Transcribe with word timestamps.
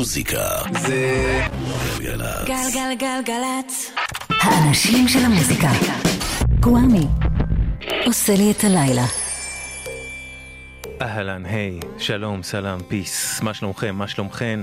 מוזיקה 0.00 0.48
זה 0.80 1.40
גלגלצ. 1.98 2.46
גלגלגלגלצ. 2.46 3.92
האנשים 4.28 5.08
של 5.08 5.18
המוזיקה. 5.18 5.68
גוואמי. 6.60 7.06
עושה 8.06 8.34
לי 8.36 8.50
את 8.50 8.64
הלילה. 8.64 9.04
אהלן, 11.02 11.46
היי, 11.46 11.80
שלום, 11.98 12.42
סלאם, 12.42 12.82
פיס, 12.82 13.40
מה 13.40 13.54
שלומכם, 13.54 13.94
מה 13.94 14.08
שלומכן? 14.08 14.60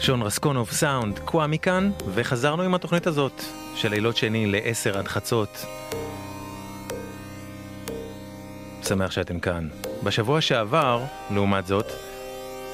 שון 0.00 0.22
רסקונוב 0.22 0.70
סאונד, 0.70 1.18
קוואמי 1.18 1.58
כאן, 1.58 1.90
וחזרנו 2.14 2.62
עם 2.62 2.74
התוכנית 2.74 3.06
הזאת, 3.06 3.42
של 3.74 3.88
לילות 3.88 4.16
שני 4.16 4.46
ל-10 4.46 4.98
עד 4.98 5.08
חצות. 5.08 5.66
שמח 8.82 9.10
שאתם 9.10 9.40
כאן. 9.40 9.68
בשבוע 10.02 10.40
שעבר, 10.40 11.04
לעומת 11.30 11.66
זאת, 11.66 12.11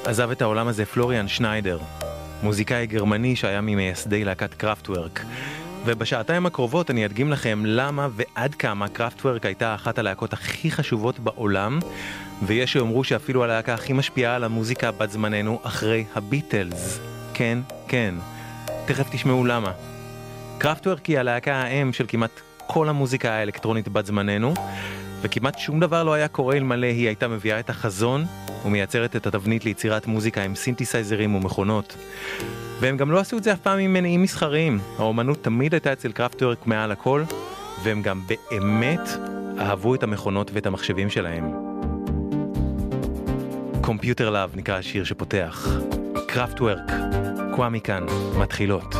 עזב 0.05 0.31
את 0.31 0.41
העולם 0.41 0.67
הזה 0.67 0.85
פלוריאן 0.85 1.27
שניידר, 1.27 1.79
מוזיקאי 2.43 2.87
גרמני 2.87 3.35
שהיה 3.35 3.61
ממייסדי 3.61 4.23
להקת 4.25 4.53
קראפטוורק. 4.53 5.23
ובשעתיים 5.85 6.45
הקרובות 6.45 6.91
אני 6.91 7.05
אדגים 7.05 7.31
לכם 7.31 7.63
למה 7.65 8.07
ועד 8.11 8.55
כמה 8.55 8.87
קראפטוורק 8.87 9.45
הייתה 9.45 9.75
אחת 9.75 9.99
הלהקות 9.99 10.33
הכי 10.33 10.71
חשובות 10.71 11.19
בעולם, 11.19 11.79
ויש 12.41 12.71
שיאמרו 12.71 13.03
שאפילו 13.03 13.43
הלהקה 13.43 13.73
הכי 13.73 13.93
משפיעה 13.93 14.35
על 14.35 14.43
המוזיקה 14.43 14.91
בת 14.91 15.11
זמננו 15.11 15.59
אחרי 15.63 16.05
הביטלס. 16.15 16.99
כן, 17.33 17.59
כן. 17.87 18.15
תכף 18.85 19.07
תשמעו 19.11 19.45
למה. 19.45 19.71
קראפטוורק 20.57 21.05
היא 21.05 21.19
הלהקה 21.19 21.55
האם 21.55 21.93
של 21.93 22.05
כמעט 22.07 22.41
כל 22.67 22.89
המוזיקה 22.89 23.31
האלקטרונית 23.31 23.87
בת 23.87 24.05
זמננו, 24.05 24.53
וכמעט 25.21 25.59
שום 25.59 25.79
דבר 25.79 26.03
לא 26.03 26.13
היה 26.13 26.27
קורה 26.27 26.57
אלמלא 26.57 26.87
היא 26.87 27.07
הייתה 27.07 27.27
מביאה 27.27 27.59
את 27.59 27.69
החזון 27.69 28.25
ומייצרת 28.65 29.15
את 29.15 29.27
התבנית 29.27 29.65
ליצירת 29.65 30.07
מוזיקה 30.07 30.43
עם 30.43 30.55
סינתסייזרים 30.55 31.35
ומכונות. 31.35 31.97
והם 32.79 32.97
גם 32.97 33.11
לא 33.11 33.19
עשו 33.19 33.37
את 33.37 33.43
זה 33.43 33.53
אף 33.53 33.59
פעם 33.59 33.79
עם 33.79 33.93
מניעים 33.93 34.23
מסחריים. 34.23 34.79
האומנות 34.97 35.43
תמיד 35.43 35.73
הייתה 35.73 35.93
אצל 35.93 36.11
קראפטוורק 36.11 36.67
מעל 36.67 36.91
הכל, 36.91 37.23
והם 37.83 38.01
גם 38.01 38.21
באמת 38.27 39.09
אהבו 39.59 39.95
את 39.95 40.03
המכונות 40.03 40.51
ואת 40.53 40.65
המחשבים 40.65 41.09
שלהם. 41.09 41.51
Computer 43.81 44.29
Love 44.29 44.51
נקרא 44.55 44.75
השיר 44.75 45.03
שפותח. 45.03 45.67
קראפטוורק, 46.27 46.91
קוואמי 47.55 47.81
כאן, 47.81 48.05
מתחילות. 48.37 48.95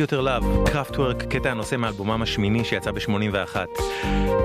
Computer 0.00 0.20
Love, 0.20 0.68
קראפטוורק, 0.72 1.22
קטע 1.22 1.50
הנושא 1.50 1.76
מאלבומם 1.76 2.22
השמיני 2.22 2.64
שיצא 2.64 2.90
ב-81. 2.90 3.56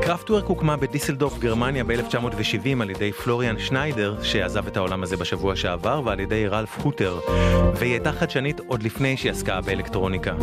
קראפטוורק 0.02 0.46
הוקמה 0.46 0.78
בדיסלדורף, 0.78 1.40
גרמניה 1.40 1.84
ב-1970 1.84 2.82
על 2.82 2.90
ידי 2.90 3.12
פלוריאן 3.12 3.60
שניידר, 3.60 4.24
שעזב 4.24 4.68
את 4.68 4.78
העולם 4.78 5.04
הזה 5.04 5.18
בשבוע 5.18 5.56
שעבר, 5.56 6.02
ועל 6.06 6.20
ידי 6.20 6.48
רלף 6.48 6.80
הוטר, 6.84 7.20
והיא 7.76 7.92
הייתה 7.92 8.12
חדשנית 8.12 8.60
עוד 8.68 8.84
לפני 8.84 9.18
שהיא 9.18 9.32
עסקה 9.32 9.62
באלקטרוניקה. 9.62 10.34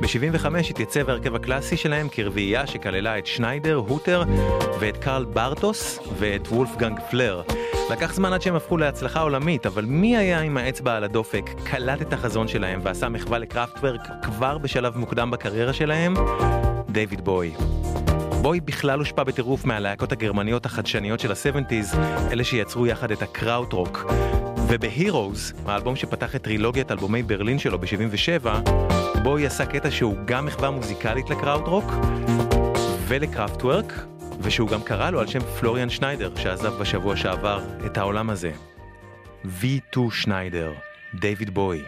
ב-75 0.00 0.46
התייצב 0.70 1.08
ההרכב 1.08 1.34
הקלאסי 1.34 1.76
שלהם 1.76 2.08
כרביעייה 2.10 2.66
שכללה 2.66 3.18
את 3.18 3.26
שניידר, 3.26 3.74
הוטר 3.74 4.22
ואת 4.80 4.96
קרל 4.96 5.24
ברטוס 5.24 5.98
ואת 6.18 6.48
וולפגנג 6.48 6.98
פלור. 7.10 7.42
לקח 7.90 8.14
זמן 8.14 8.32
עד 8.32 8.42
שהם 8.42 8.54
הפכו 8.54 8.76
להצלחה 8.76 9.20
עולמית, 9.20 9.66
אבל 9.66 9.84
מי 9.84 10.16
היה 10.16 10.40
עם 10.40 10.56
האצבע 10.56 10.96
על 10.96 11.04
הדופק, 11.04 11.50
קלט 11.64 12.02
את 12.02 12.12
החזון 12.12 12.48
שלהם 12.48 12.80
ועשה 12.82 13.08
מחווה 13.08 13.38
לקראפטוורק 13.38 14.08
כבר 14.22 14.58
בשלב 14.58 14.96
מוקדם 14.96 15.30
בקריירה 15.30 15.72
שלהם? 15.72 16.14
דיוויד 16.88 17.20
בוי. 17.20 17.52
בוי 18.42 18.60
בכלל 18.60 18.98
הושפע 18.98 19.22
בטירוף 19.22 19.64
מהלהקות 19.64 20.12
הגרמניות 20.12 20.66
החדשניות 20.66 21.20
של 21.20 21.32
ה-70's, 21.32 21.96
אלה 22.32 22.44
שיצרו 22.44 22.86
יחד 22.86 23.10
את 23.10 23.22
הקראוט-רוק. 23.22 24.12
וב-Heroes, 24.68 25.52
האלבום 25.66 25.96
שפתח 25.96 26.36
את 26.36 26.42
טרילוגיית 26.42 26.90
אלבומי 26.90 27.22
ברלין 27.22 27.58
שלו 27.58 27.78
ב-77, 27.78 28.46
בוי 29.22 29.46
עשה 29.46 29.66
קטע 29.66 29.90
שהוא 29.90 30.16
גם 30.24 30.46
מחווה 30.46 30.70
מוזיקלית 30.70 31.30
לקראוט-רוק 31.30 31.92
ולקראפטוורק, 33.08 33.92
ושהוא 34.42 34.68
גם 34.68 34.82
קרא 34.82 35.10
לו 35.10 35.20
על 35.20 35.26
שם 35.26 35.40
פלוריאן 35.40 35.90
שניידר, 35.90 36.36
שעזב 36.36 36.72
בשבוע 36.80 37.16
שעבר 37.16 37.60
את 37.86 37.98
העולם 37.98 38.30
הזה. 38.30 38.52
V2 39.44 39.98
שניידר, 40.10 40.72
דיוויד 41.14 41.50
בוי. 41.50 41.82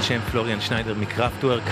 על 0.00 0.04
שם 0.04 0.20
פלוריאן 0.30 0.60
שניידר 0.60 0.94
מקראפטוורק, 0.94 1.62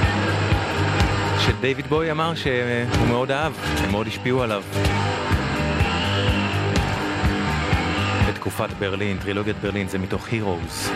שדייוויד 1.38 1.86
בוי 1.86 2.10
אמר 2.10 2.34
שהוא 2.34 3.08
מאוד 3.08 3.30
אהב, 3.30 3.52
הם 3.84 3.90
מאוד 3.90 4.06
השפיעו 4.06 4.42
עליו. 4.42 4.62
בתקופת 8.28 8.68
ברלין, 8.78 9.18
טרילוגיית 9.18 9.56
ברלין, 9.56 9.88
זה 9.88 9.98
מתוך 9.98 10.28
הירוז. 10.28 10.90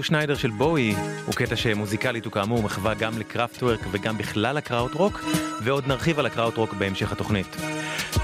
V2 0.00 0.06
שניידר 0.06 0.34
של 0.34 0.50
בואי 0.50 0.94
הוא 1.26 1.34
קטע 1.34 1.56
שמוזיקלית 1.56 2.24
הוא 2.24 2.32
כאמור 2.32 2.62
מחווה 2.62 2.94
גם 2.94 3.18
לקראפטוורק 3.18 3.80
וגם 3.90 4.18
בכלל 4.18 4.56
הקראוט 4.56 4.94
רוק 4.94 5.24
ועוד 5.62 5.86
נרחיב 5.86 6.18
על 6.18 6.26
הקראוט 6.26 6.56
רוק 6.56 6.74
בהמשך 6.74 7.12
התוכנית. 7.12 7.56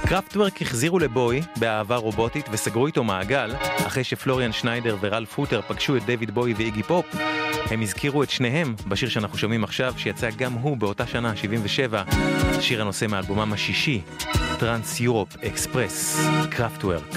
קראפטוורק 0.06 0.62
החזירו 0.62 0.99
לבואי 0.99 1.43
באהבה 1.56 1.96
רובוטית 1.96 2.46
וסגרו 2.52 2.87
איתו 2.87 3.05
מעגל 3.05 3.55
אחרי 3.87 4.05
שפלוריאן 4.05 4.52
שניידר 4.52 4.96
ורלף 5.00 5.24
הוטר 5.24 5.60
פגשו 5.69 5.96
את 5.96 6.05
דיוויד 6.05 6.31
בואי 6.31 6.55
ואיגי 6.56 6.82
פופ 6.82 7.06
הם 7.70 7.81
הזכירו 7.81 8.23
את 8.23 8.31
שניהם 8.31 8.75
בשיר 8.88 9.08
שאנחנו 9.08 9.38
שומעים 9.38 9.64
עכשיו 9.64 9.94
שיצא 9.96 10.28
גם 10.37 10.52
הוא 10.52 10.76
באותה 10.76 11.06
שנה 11.06 11.37
77 11.37 12.02
שיר 12.61 12.81
הנושא 12.81 13.06
מאלבומם 13.08 13.52
השישי 13.52 14.00
Trans 14.58 15.00
Europe 15.00 15.36
Express 15.36 16.26
קראפטוורק 16.50 17.17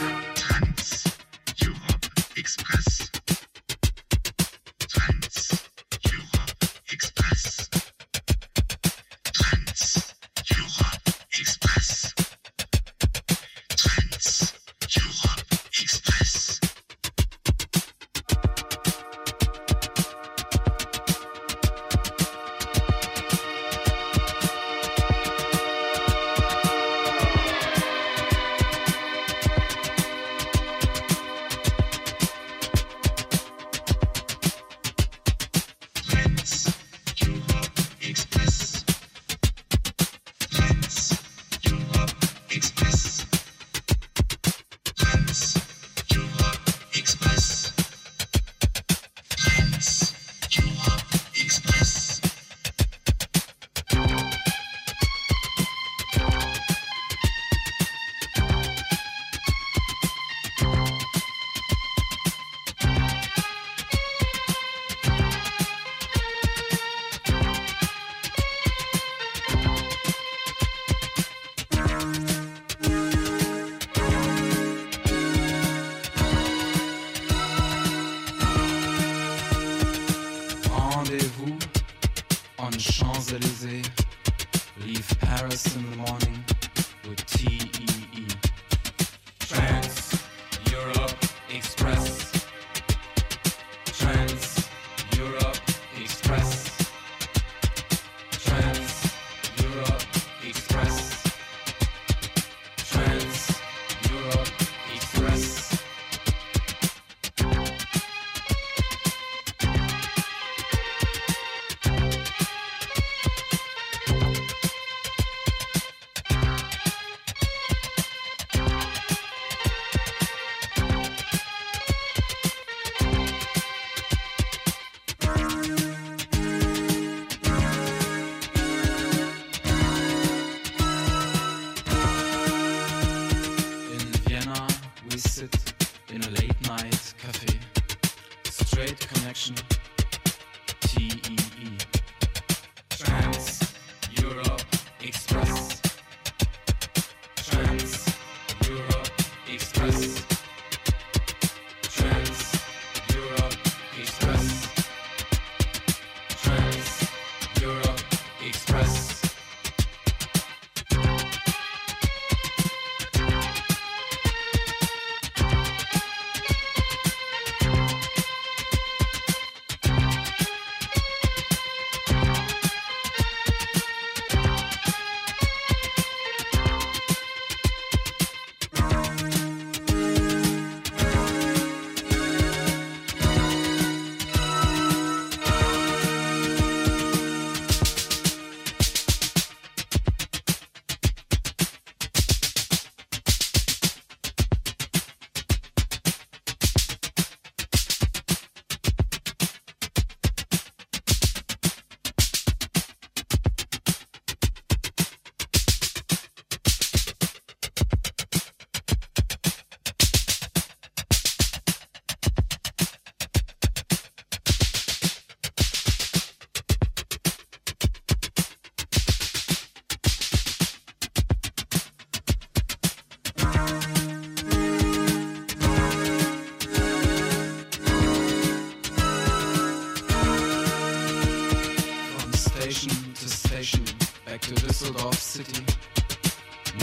Düsseldorf 234.80 235.20
City, 235.20 235.62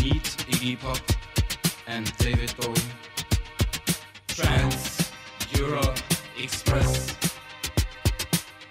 meet 0.02 0.22
Iggy 0.50 0.76
Pop 0.76 1.00
and 1.86 2.04
David 2.18 2.54
Bowie. 2.58 2.76
Trans 4.28 5.10
Europe 5.56 5.98
Express. 6.38 7.16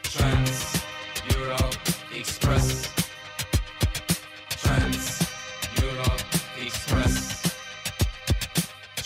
Trans 0.03 0.83
Europe 1.35 1.75
Express. 2.13 2.91
Trans 4.61 5.19
Europe 5.81 6.21
Express. 6.61 7.41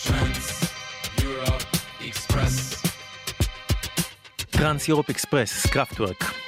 Trans 0.04 0.62
Europe 1.24 1.64
Express. 2.04 2.82
Trans 4.52 4.86
Europe 4.86 5.08
Express, 5.08 5.66
Kraftwerk. 5.70 6.39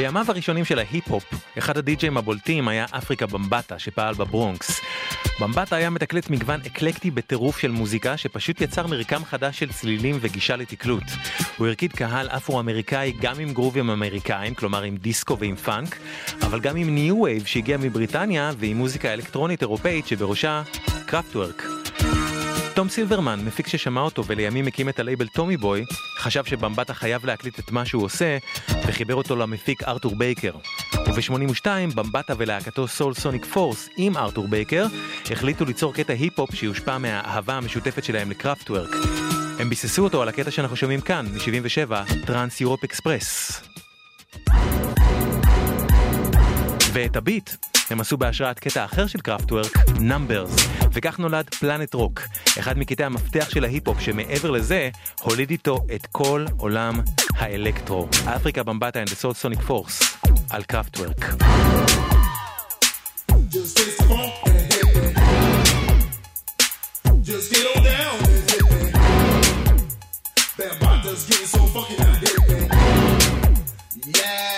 בימיו 0.00 0.24
הראשונים 0.28 0.64
של 0.64 0.78
ההיפ-הופ, 0.78 1.24
אחד 1.58 1.78
הדי-ג'אים 1.78 2.16
הבולטים 2.16 2.68
היה 2.68 2.86
אפריקה 2.90 3.26
במבטה 3.26 3.78
שפעל 3.78 4.14
בברונקס. 4.14 4.80
במבטה 5.40 5.76
היה 5.76 5.90
מתקלט 5.90 6.30
מגוון 6.30 6.60
אקלקטי 6.66 7.10
בטירוף 7.10 7.58
של 7.58 7.70
מוזיקה 7.70 8.16
שפשוט 8.16 8.60
יצר 8.60 8.86
מרקם 8.86 9.24
חדש 9.24 9.58
של 9.58 9.72
צלילים 9.72 10.18
וגישה 10.20 10.56
לתקלוט. 10.56 11.02
הוא 11.56 11.66
הרקיד 11.66 11.92
קהל 11.92 12.28
אפרו-אמריקאי 12.28 13.12
גם 13.20 13.38
עם 13.38 13.52
גרובים 13.52 13.90
אמריקאים, 13.90 14.54
כלומר 14.54 14.82
עם 14.82 14.96
דיסקו 14.96 15.38
ועם 15.38 15.56
פאנק, 15.56 15.98
אבל 16.42 16.60
גם 16.60 16.76
עם 16.76 16.94
New 16.94 17.20
Wave 17.20 17.44
שהגיע 17.44 17.76
מבריטניה 17.76 18.52
ועם 18.58 18.76
מוזיקה 18.76 19.12
אלקטרונית 19.12 19.62
אירופאית 19.62 20.06
שבראשה 20.06 20.62
קראפטוורק. 21.06 21.79
תום 22.74 22.88
סילברמן, 22.88 23.40
מפיק 23.44 23.68
ששמע 23.68 24.00
אותו 24.00 24.24
ולימים 24.26 24.66
הקים 24.66 24.88
את 24.88 24.98
הלייבל 24.98 25.26
טומי 25.26 25.56
בוי, 25.56 25.84
חשב 26.18 26.44
שבמבטה 26.44 26.94
חייב 26.94 27.26
להקליט 27.26 27.58
את 27.58 27.70
מה 27.70 27.84
שהוא 27.84 28.04
עושה, 28.04 28.38
וחיבר 28.86 29.14
אותו 29.14 29.36
למפיק 29.36 29.82
ארתור 29.82 30.16
בייקר. 30.16 30.52
וב-82 31.06 31.66
במבטה 31.94 32.32
ולהקתו 32.36 32.88
Soul 32.88 33.14
Sonic 33.14 33.44
Force 33.44 33.88
עם 33.96 34.16
ארתור 34.16 34.48
בייקר, 34.48 34.86
החליטו 35.30 35.64
ליצור 35.64 35.94
קטע 35.94 36.12
היפ-הופ 36.12 36.54
שיושפע 36.54 36.98
מהאהבה 36.98 37.54
המשותפת 37.54 38.04
שלהם 38.04 38.30
לקראפטוורק. 38.30 38.90
הם 39.58 39.70
ביססו 39.70 40.04
אותו 40.04 40.22
על 40.22 40.28
הקטע 40.28 40.50
שאנחנו 40.50 40.76
שומעים 40.76 41.00
כאן, 41.00 41.26
מ-77, 41.26 41.92
Trans 42.26 42.60
Europe 42.60 42.84
Express. 42.84 43.62
ואת 46.92 47.16
הביט 47.16 47.50
הם 47.90 48.00
עשו 48.00 48.16
בהשראת 48.16 48.58
קטע 48.58 48.84
אחר 48.84 49.06
של 49.06 49.20
קראפטוורק, 49.20 49.76
Numbers, 50.00 50.56
וכך 50.92 51.18
נולד 51.18 51.54
Planet 51.54 51.94
Rock, 51.94 52.20
אחד 52.58 52.78
מקטעי 52.78 53.06
המפתח 53.06 53.50
של 53.50 53.64
ההיפ-הופ 53.64 54.00
שמעבר 54.00 54.50
לזה, 54.50 54.90
הוליד 55.20 55.50
איתו 55.50 55.78
את 55.94 56.06
כל 56.06 56.46
עולם 56.56 57.00
האלקטרו. 57.30 58.08
אפריקה 58.24 58.62
במבטה 58.62 59.02
the 59.02 59.24
Soul 59.24 59.56
Sonic 59.56 59.70
Force, 59.70 60.28
על 60.50 60.62
קראפטוורק. 60.62 61.24
Yeah, 74.16 74.49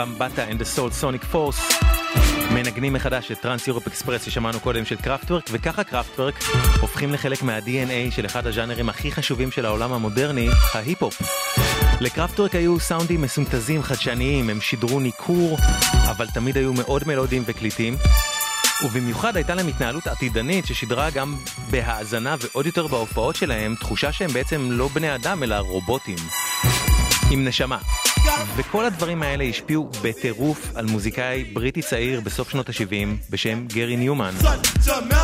במבטה 0.00 0.44
and 0.48 0.54
the 0.54 0.78
Soul 0.78 1.02
Sonic 1.02 1.34
Force. 1.34 1.84
מנגנים 2.54 2.92
מחדש 2.92 3.32
את 3.32 3.40
Trans 3.40 3.68
Europe 3.68 3.86
Express 3.86 4.24
ששמענו 4.24 4.60
קודם 4.60 4.84
של 4.84 4.96
קראפטוורק, 4.96 5.44
וככה 5.50 5.84
קראפטוורק 5.84 6.34
הופכים 6.80 7.12
לחלק 7.12 7.42
מה-DNA 7.42 8.14
של 8.14 8.26
אחד 8.26 8.46
הז'אנרים 8.46 8.88
הכי 8.88 9.12
חשובים 9.12 9.50
של 9.50 9.66
העולם 9.66 9.92
המודרני, 9.92 10.48
ההיפ-הופ. 10.74 11.22
לקראפטוורק 12.00 12.54
היו 12.54 12.80
סאונדים 12.80 13.22
מסונטזים 13.22 13.82
חדשניים, 13.82 14.50
הם 14.50 14.60
שידרו 14.60 15.00
ניכור, 15.00 15.58
אבל 16.10 16.26
תמיד 16.34 16.56
היו 16.56 16.72
מאוד 16.72 17.02
מלודיים 17.06 17.42
וקליטים. 17.46 17.96
ובמיוחד 18.84 19.36
הייתה 19.36 19.54
להם 19.54 19.68
התנהלות 19.68 20.06
עתידנית 20.06 20.66
ששידרה 20.66 21.10
גם 21.10 21.36
בהאזנה 21.70 22.36
ועוד 22.40 22.66
יותר 22.66 22.86
בהופעות 22.86 23.36
שלהם 23.36 23.74
תחושה 23.74 24.12
שהם 24.12 24.30
בעצם 24.32 24.68
לא 24.70 24.88
בני 24.88 25.14
אדם 25.14 25.42
אלא 25.42 25.56
רובוטים. 25.56 26.18
עם 27.30 27.44
נשמה. 27.44 27.78
וכל 28.56 28.84
הדברים 28.84 29.22
האלה 29.22 29.44
השפיעו 29.44 29.90
בטירוף 30.02 30.72
על 30.74 30.86
מוזיקאי 30.86 31.44
בריטי 31.44 31.82
צעיר 31.82 32.20
בסוף 32.20 32.50
שנות 32.50 32.68
ה-70 32.68 33.30
בשם 33.30 33.66
גרי 33.66 33.96
ניומן. 33.96 34.34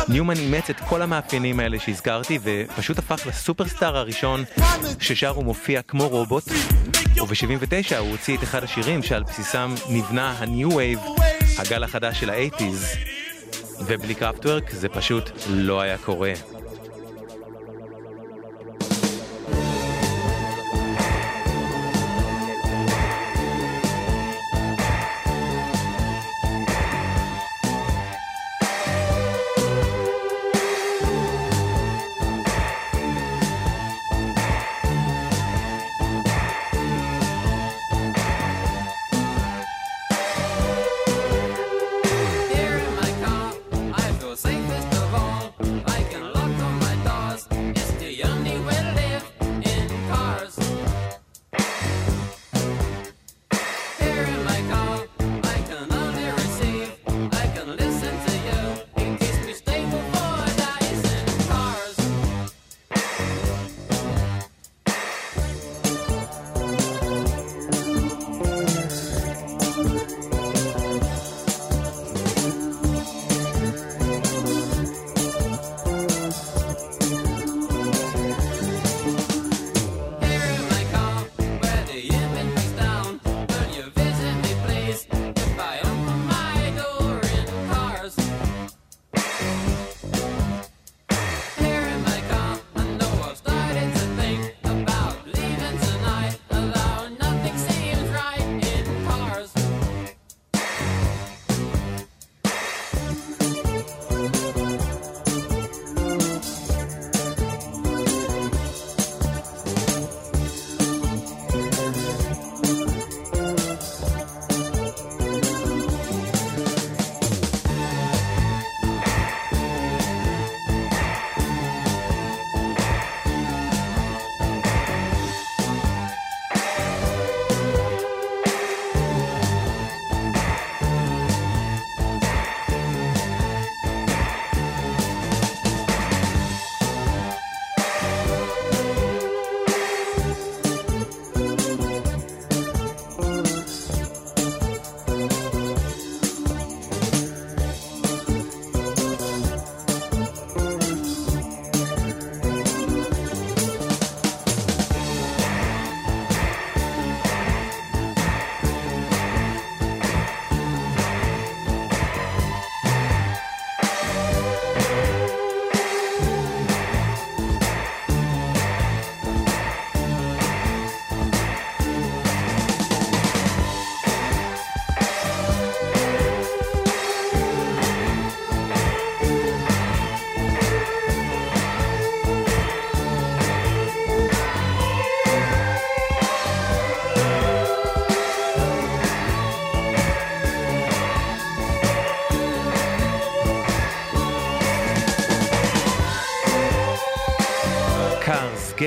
ניומן 0.09 0.37
אימץ 0.37 0.69
את 0.69 0.79
כל 0.79 1.01
המאפיינים 1.01 1.59
האלה 1.59 1.79
שהזכרתי 1.79 2.39
ופשוט 2.43 2.99
הפך 2.99 3.27
לסופרסטאר 3.27 3.97
הראשון 3.97 4.43
ששר 4.99 5.39
ומופיע 5.39 5.81
כמו 5.81 6.07
רובוט 6.07 6.43
וב-79 7.21 7.95
הוא 7.97 8.11
הוציא 8.11 8.37
את 8.37 8.43
אחד 8.43 8.63
השירים 8.63 9.03
שעל 9.03 9.23
בסיסם 9.23 9.75
נבנה 9.89 10.31
ה-New 10.31 10.71
Wave, 10.71 11.21
הגל 11.57 11.83
החדש 11.83 12.19
של 12.19 12.29
ה-80's 12.29 12.97
ובלי 13.85 14.15
קראפטוורק 14.15 14.71
זה 14.71 14.89
פשוט 14.89 15.29
לא 15.49 15.81
היה 15.81 15.97
קורה. 15.97 16.33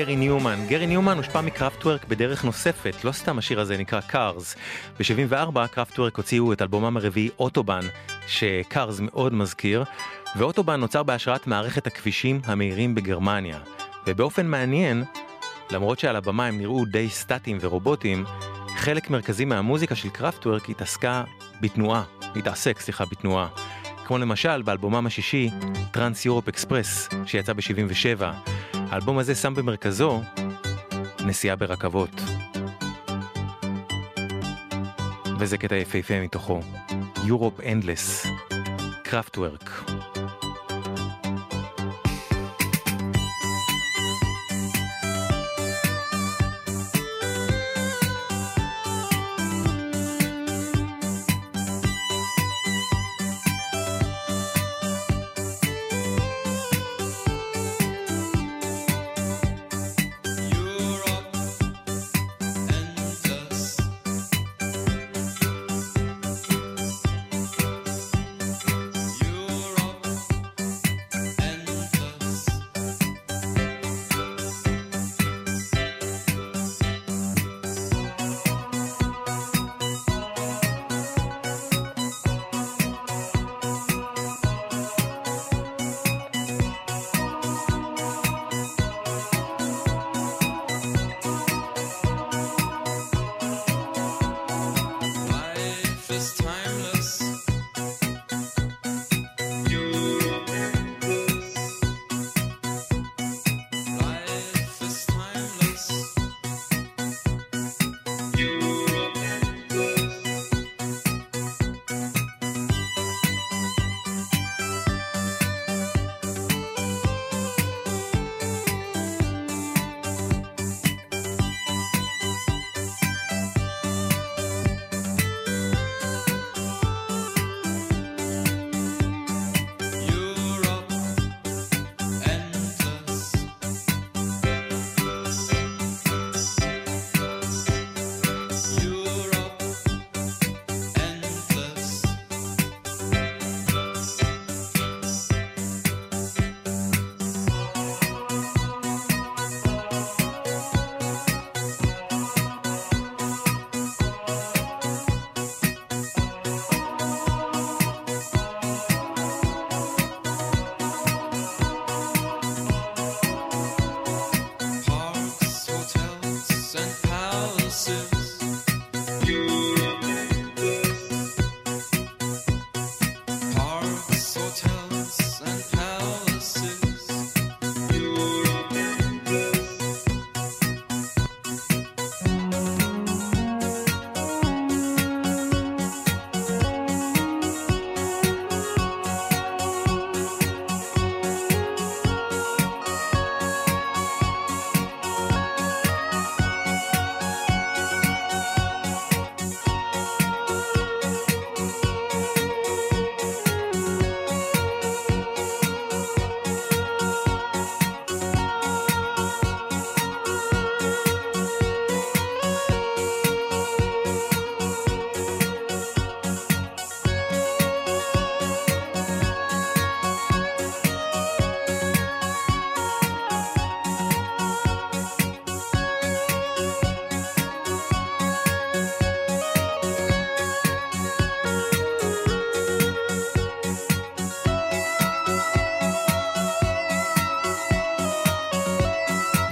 גרי 0.01 0.15
ניומן. 0.15 0.59
גרי 0.67 0.87
ניומן 0.87 1.17
הושפע 1.17 1.41
מקראפטוורק 1.41 2.05
בדרך 2.05 2.45
נוספת, 2.45 3.03
לא 3.03 3.11
סתם 3.11 3.37
השיר 3.37 3.59
הזה 3.59 3.77
נקרא 3.77 4.01
Cars. 4.01 4.55
ב-74 4.99 5.67
קראפטוורק 5.67 6.17
הוציאו 6.17 6.53
את 6.53 6.61
אלבומם 6.61 6.97
הרביעי 6.97 7.29
אוטובן, 7.39 7.81
ש-Cars 8.27 8.99
מאוד 8.99 9.33
מזכיר, 9.33 9.83
ואוטובן 10.35 10.79
נוצר 10.79 11.03
בהשראת 11.03 11.47
מערכת 11.47 11.87
הכבישים 11.87 12.41
המהירים 12.45 12.95
בגרמניה. 12.95 13.59
ובאופן 14.07 14.47
מעניין, 14.47 15.03
למרות 15.71 15.99
שעל 15.99 16.15
הבמה 16.15 16.45
הם 16.45 16.57
נראו 16.57 16.85
די 16.85 17.09
סטטיים 17.09 17.57
ורובוטים, 17.61 18.25
חלק 18.77 19.09
מרכזי 19.09 19.45
מהמוזיקה 19.45 19.95
של 19.95 20.09
קראפטוורק 20.09 20.69
התעסקה 20.69 21.23
בתנועה, 21.61 22.03
התעסק, 22.35 22.79
סליחה, 22.79 23.05
בתנועה. 23.05 23.47
כמו 24.05 24.17
למשל 24.17 24.61
באלבומם 24.61 25.05
השישי, 25.07 25.49
Trans 25.91 26.25
Europe 26.25 26.47
Express, 26.47 27.09
שיצא 27.25 27.53
ב-77. 27.53 28.21
האלבום 28.73 29.17
הזה 29.17 29.35
שם 29.35 29.53
במרכזו 29.55 30.21
נסיעה 31.25 31.55
ברכבות. 31.55 32.21
וזה 35.39 35.57
קטע 35.57 35.75
יפהפה 35.75 36.21
מתוכו. 36.21 36.59
Europe 37.25 37.59
Endless, 37.59 38.27
קראפטוורק. 39.03 39.83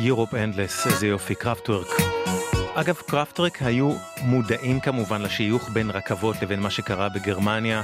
Europe 0.10 0.34
Endless, 0.34 0.88
איזה 0.88 1.08
יופי, 1.08 1.36
קראפטוורק. 1.36 1.88
אגב, 2.76 2.95
קראפטוורק 2.95 3.62
היו 3.62 3.95
מודעים 4.22 4.80
כמובן 4.80 5.22
לשיוך 5.22 5.69
בין 5.69 5.89
רכבות 5.89 6.41
לבין 6.41 6.60
מה 6.60 6.69
שקרה 6.69 7.10
בגרמניה. 7.10 7.82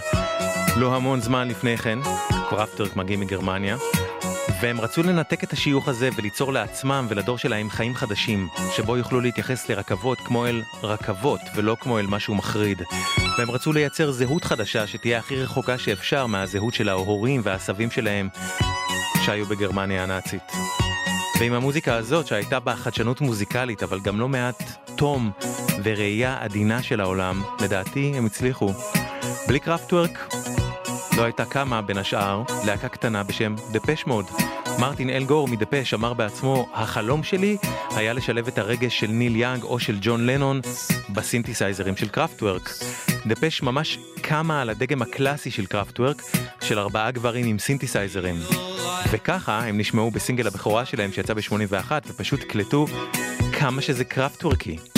לא 0.78 0.96
המון 0.96 1.22
זמן 1.22 1.48
לפני 1.48 1.78
כן, 1.78 2.00
קראפטוורק 2.50 2.96
מגיעים 2.96 3.20
מגרמניה, 3.20 3.78
והם 4.62 4.82
רצו 4.82 5.04
לנתק 5.04 5.44
את 5.44 5.54
השיוך 5.54 5.88
הזה 5.88 6.10
וליצור 6.18 6.54
לעצמם 6.54 7.08
ולדור 7.10 7.38
שלהם 7.38 7.70
חיים 7.70 7.96
חדשים, 7.96 8.48
שבו 8.76 8.98
יוכלו 8.98 9.22
להתייחס 9.22 9.70
לרכבות 9.70 10.18
כמו 10.20 10.46
אל 10.46 10.62
רכבות 10.84 11.42
ולא 11.56 11.78
כמו 11.80 12.00
אל 12.00 12.06
משהו 12.08 12.36
מחריד. 12.36 12.82
והם 13.38 13.52
רצו 13.52 13.74
לייצר 13.74 14.12
זהות 14.12 14.44
חדשה 14.44 14.88
שתהיה 14.88 15.20
הכי 15.20 15.36
רחוקה 15.36 15.78
שאפשר 15.78 16.26
מהזהות 16.26 16.74
של 16.74 16.90
ההורים 16.90 17.42
והסבים 17.44 17.92
שלהם 17.92 18.30
שהיו 19.26 19.46
בגרמניה 19.46 20.04
הנאצית. 20.04 20.52
ועם 21.40 21.54
המוזיקה 21.54 21.96
הזאת 21.96 22.28
שהייתה 22.28 22.60
בה 22.60 22.76
חדשנות 22.76 23.22
מוזיקלית 23.22 23.84
אבל 23.84 24.00
גם 24.00 24.20
לא 24.20 24.28
מעט 24.28 24.64
תום 24.96 25.32
וראייה 25.84 26.38
עדינה 26.40 26.84
של 26.84 27.02
העולם, 27.02 27.44
לדעתי 27.62 28.14
הם 28.16 28.26
הצליחו. 28.26 28.74
בלי 29.48 29.60
קראפטוורק 29.60 30.34
לא 31.18 31.24
הייתה 31.24 31.46
קמה 31.46 31.82
בין 31.82 31.98
השאר 31.98 32.44
להקה 32.66 32.90
קטנה 32.90 33.24
בשם 33.24 33.56
דפש 33.72 34.06
מוד. 34.08 34.26
מרטין 34.80 35.10
אל 35.10 35.25
גור 35.25 35.48
מדפש 35.48 35.94
אמר 35.94 36.14
בעצמו, 36.14 36.70
החלום 36.74 37.24
שלי 37.24 37.58
היה 37.96 38.14
לשלב 38.14 38.48
את 38.48 38.58
הרגש 38.58 39.00
של 39.00 39.08
ניל 39.08 39.36
יאנג 39.36 39.64
או 39.64 39.80
של 39.80 39.98
ג'ון 40.02 40.26
לנון 40.26 40.62
בסינתסייזרים 41.10 41.98
של 41.98 42.08
קראפטוורק. 42.08 42.70
דפש 43.28 43.62
ממש 43.62 43.98
קמה 44.22 44.62
על 44.62 44.70
הדגם 44.70 45.02
הקלאסי 45.02 45.52
של 45.52 45.66
קראפטוורק, 45.66 46.22
של 46.62 46.80
ארבעה 46.80 47.12
גברים 47.12 47.46
עם 47.46 47.60
סינתסייזרים. 47.60 48.36
וככה 49.12 49.60
הם 49.60 49.78
נשמעו 49.78 50.12
בסינגל 50.12 50.48
הבכורה 50.48 50.86
שלהם 50.86 51.12
שיצא 51.12 51.34
ב-81 51.34 51.92
ופשוט 52.08 52.44
קלטו 52.44 52.86
כמה 53.60 53.82
שזה 53.82 54.06
קראפטוורקי. 54.06 54.95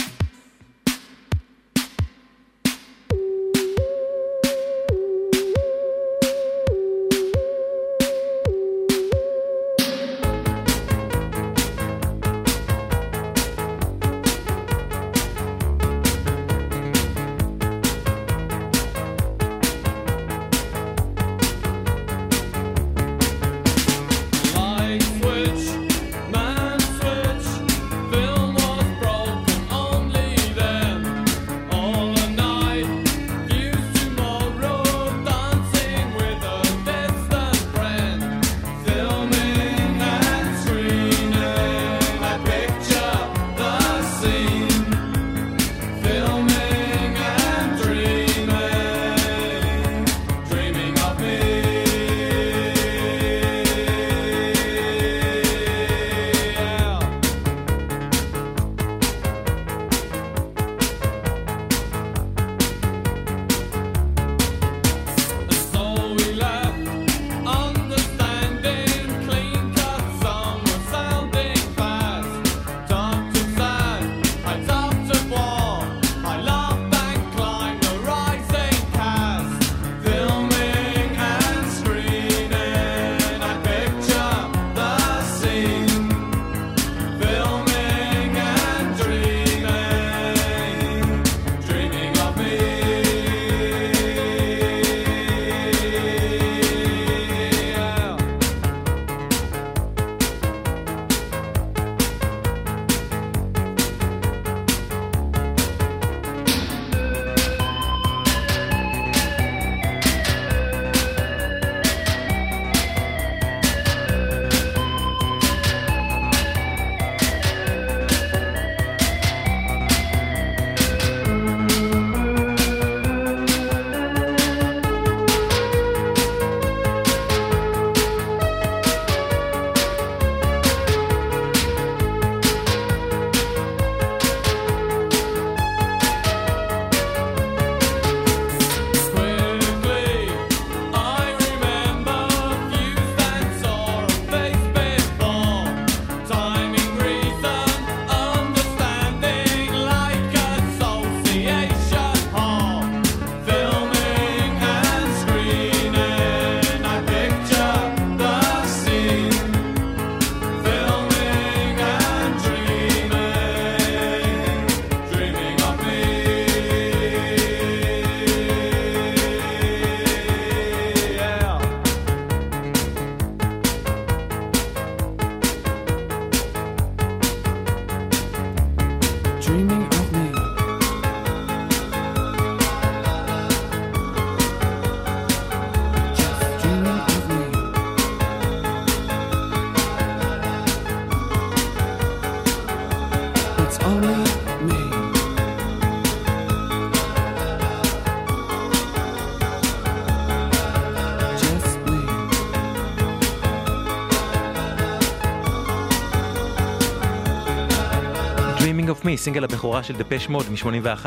Dreaming 209.08 209.10
of 209.10 209.20
Me, 209.20 209.22
סינגל 209.22 209.44
הבכורה 209.44 209.84
של 209.84 209.94
דפש 209.94 210.30
מוד 210.30 210.46
מ-81. 210.52 211.06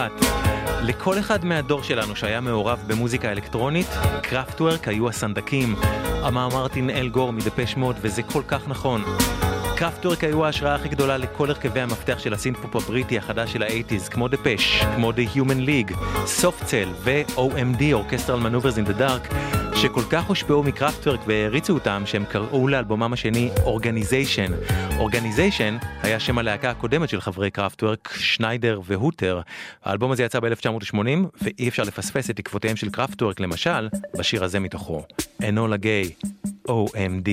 לכל 0.83 1.19
אחד 1.19 1.45
מהדור 1.45 1.83
שלנו 1.83 2.17
שהיה 2.17 2.41
מעורב 2.41 2.85
במוזיקה 2.87 3.33
אלקטרונית, 3.33 3.87
קראפטוורק 4.23 4.89
היו 4.89 5.09
הסנדקים. 5.09 5.77
אמר 6.27 6.49
מרטין 6.49 6.91
אל 6.91 7.09
גור 7.09 7.33
מדפש 7.33 7.77
מוד, 7.77 7.97
וזה 8.01 8.23
כל 8.23 8.43
כך 8.49 8.69
נכון. 8.69 9.05
קראפטוורק 9.77 10.25
היו 10.25 10.45
ההשראה 10.45 10.75
הכי 10.75 10.89
גדולה 10.89 11.17
לכל 11.17 11.51
הרכבי 11.51 11.81
המפתח 11.81 12.19
של 12.19 12.35
הסינת'פופ 12.35 12.77
הבריטי 12.77 13.19
החדש 13.19 13.53
של 13.53 13.63
האייטיז, 13.63 14.09
כמו 14.09 14.29
דפש, 14.29 14.83
כמו 14.97 15.11
The 15.11 15.37
Human 15.37 15.67
League, 15.67 15.95
סופט 16.27 16.68
סל 16.68 16.89
ו-OMD, 17.05 17.81
Orchestral 17.81 18.45
Maneuvers 18.45 18.77
in 18.77 18.91
the 18.91 19.01
Dark, 19.01 19.35
שכל 19.77 20.03
כך 20.11 20.25
הושפעו 20.25 20.63
מקראפטוורק 20.63 21.21
והעריצו 21.27 21.75
אותם, 21.75 22.03
שהם 22.07 22.25
קראו 22.25 22.69
לאלבומם 22.69 23.13
השני 23.13 23.51
Organisation. 23.65 24.53
אורגניזיישן 25.01 25.77
היה 26.03 26.21
שם 26.21 26.39
הלהקה 26.39 26.71
הקודמת 26.71 27.09
של 27.09 27.21
חברי 27.21 27.51
קראפטוורק, 27.51 28.15
שניידר 28.19 28.81
והוטר. 28.85 29.41
האלבום 29.85 30.13
הזה 30.13 30.23
יצא 30.23 30.41
ב-1980, 30.41 30.97
ואי 31.43 31.69
אפשר 31.69 31.83
לפספס 31.83 32.31
את 32.31 32.37
תקוותיהם 32.37 32.77
של 32.77 32.91
קראפטוורק, 32.91 33.41
למשל, 33.41 33.89
בשיר 34.19 34.45
הזה 34.45 34.61
מתוכו, 34.61 35.03
אנולה 35.49 35.77
גיי, 35.77 36.11
OMD. 36.69 37.31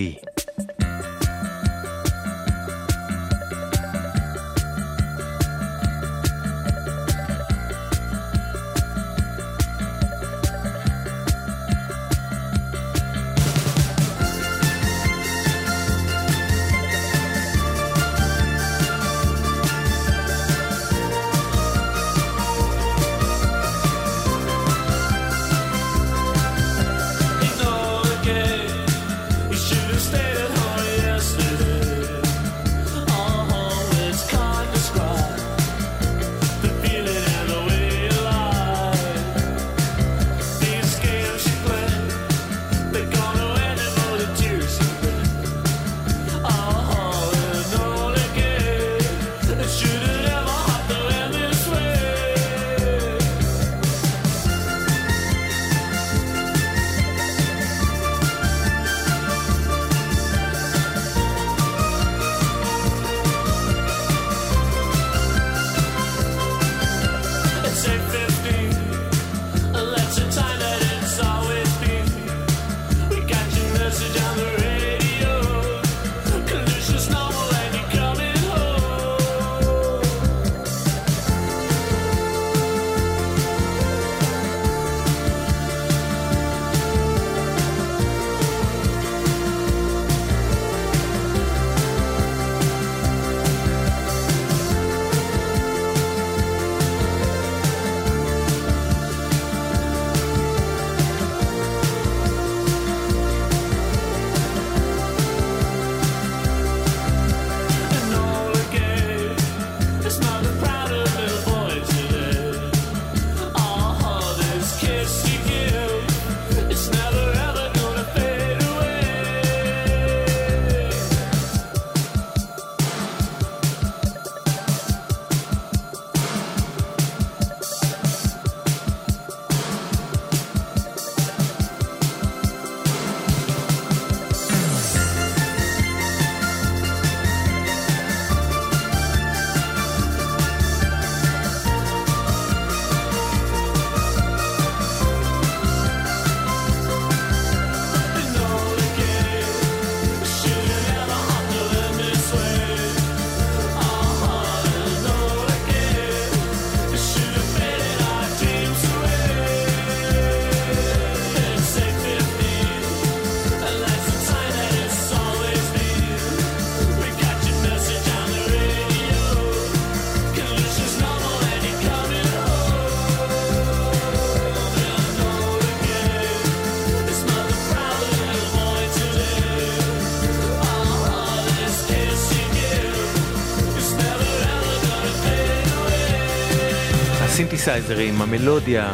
הסינתסייזרים, 187.98 188.22
המלודיה, 188.22 188.94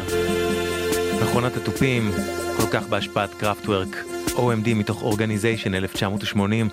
מכונת 1.23 1.57
התופים, 1.57 2.11
כל 2.57 2.67
כך 2.71 2.87
בהשפעת 2.87 3.33
קראפטוורק, 3.33 4.03
OMD 4.27 4.73
מתוך 4.75 5.01
אורגניזיישן 5.01 5.73
1980. 5.73 6.69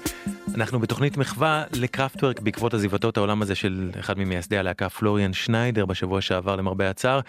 אנחנו 0.55 0.81
בתוכנית 0.81 1.17
מחווה 1.17 1.65
לקראפטוורק 1.73 2.41
בעקבות 2.41 2.75
עזיבתו 2.75 3.09
את 3.09 3.17
העולם 3.17 3.43
הזה 3.43 3.55
של 3.55 3.91
אחד 4.01 4.19
ממייסדי 4.19 4.59
הלהקה 4.59 4.89
פלוריאן 4.89 5.33
שניידר 5.33 5.87
בשבוע 5.87 6.21
שעבר 6.21 6.57
למרבה 6.57 6.91
הצער, 6.91 7.21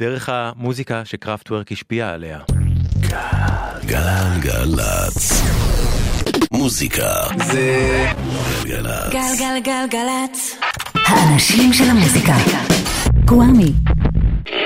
דרך 0.00 0.28
המוזיקה 0.28 1.04
שקראפטוורק 1.04 1.72
השפיעה 1.72 2.10
עליה. 2.10 2.38
גלגלצ. 3.86 5.42
מוזיקה 6.52 7.12
זה 7.46 8.06
גלגלצ. 8.64 9.12
גלגלגלגלצ. 9.12 10.56
האנשים 10.94 11.72
של 11.72 11.84
המוזיקה. 11.84 12.34
גוואמי. 13.24 13.72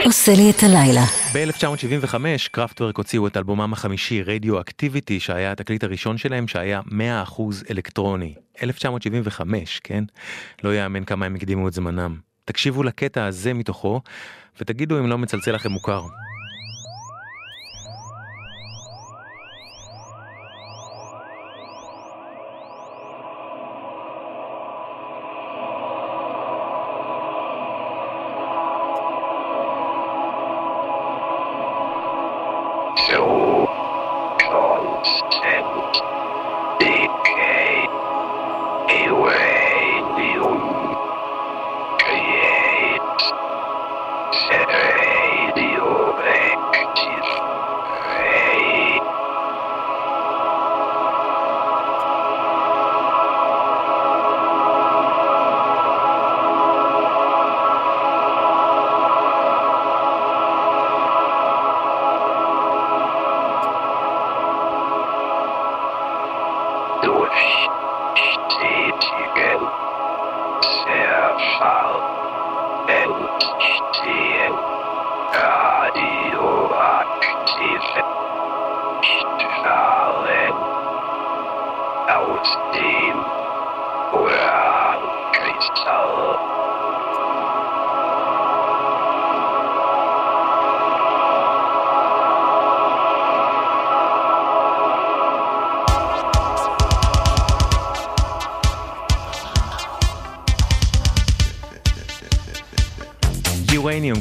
עושה 0.07 0.33
לי 0.35 0.51
את 0.51 0.63
הלילה. 0.63 1.01
ב-1975 1.35 2.15
קראפטוורק 2.51 2.97
הוציאו 2.97 3.27
את 3.27 3.37
אלבומם 3.37 3.73
החמישי 3.73 4.23
רדיו 4.23 4.61
אקטיביטי 4.61 5.21
שהיה 5.21 5.53
התקליט 5.53 5.85
הראשון 5.85 6.19
שלהם 6.19 6.49
שהיה 6.49 6.81
100% 7.29 7.41
אלקטרוני. 7.71 8.35
1975, 8.63 9.81
כן? 9.85 10.05
לא 10.65 10.75
יאמן 10.75 11.05
כמה 11.05 11.27
הם 11.27 11.35
הקדימו 11.35 11.69
את 11.69 11.73
זמנם. 11.73 12.17
תקשיבו 12.45 12.83
לקטע 12.83 13.25
הזה 13.25 13.55
מתוכו 13.55 14.01
ותגידו 14.61 14.99
אם 14.99 15.07
לא 15.07 15.19
מצלצל 15.19 15.53
לכם 15.53 15.71
מוכר. 15.71 16.03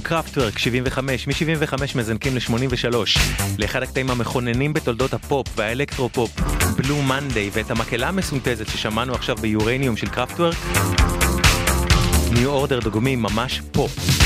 Uranium, 0.06 0.24
קראפטוורק, 0.24 0.60
75, 0.60 1.28
מ-75 1.28 1.84
מזנקים 1.96 2.36
ל-83, 2.36 2.96
לאחד 3.60 3.84
הקטעים 3.84 4.10
המכוננים 4.10 4.74
בתולדות 4.74 5.14
הפופ 5.14 5.48
והאלקטרופופ, 5.56 6.40
Blue 6.78 7.02
Monday, 7.02 7.50
ואת 7.54 7.72
המקהלה 7.72 8.08
המסונתזת 8.08 8.68
ששמענו 8.68 9.14
עכשיו 9.14 9.36
ב-Uranium 9.36 9.98
של 9.98 10.08
קראפטוורק, 10.08 10.56
ניו 12.32 12.50
אורדר 12.50 12.80
דוגמים 12.80 13.22
ממש 13.22 13.62
פה. 13.72 14.25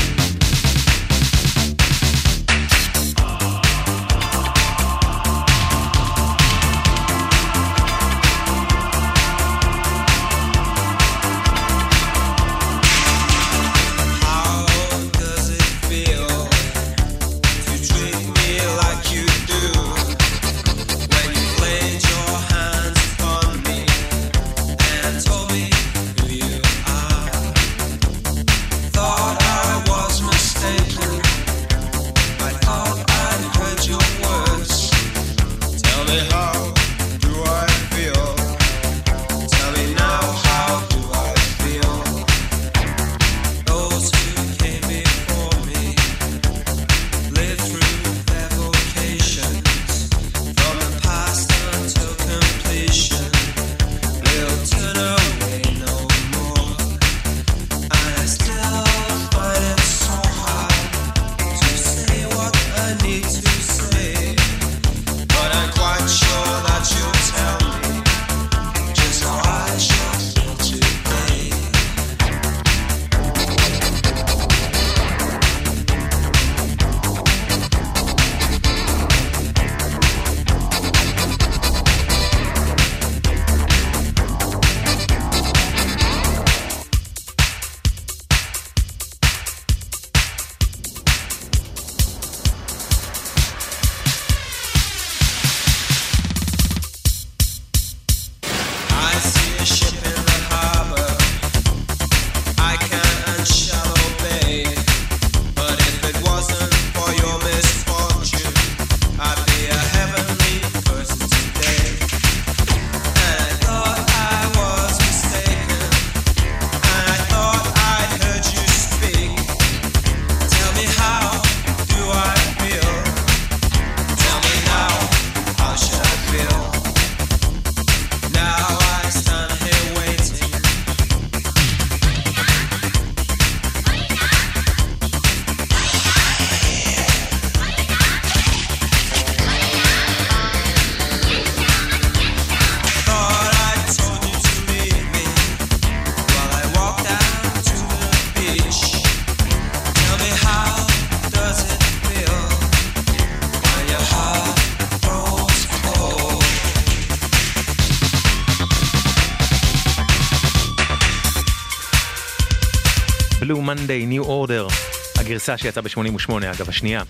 הגרסה 165.40 165.58
שיצאה 165.58 165.82
ב-88, 165.82 166.32
אגב, 166.32 166.68
השנייה. 166.68 167.02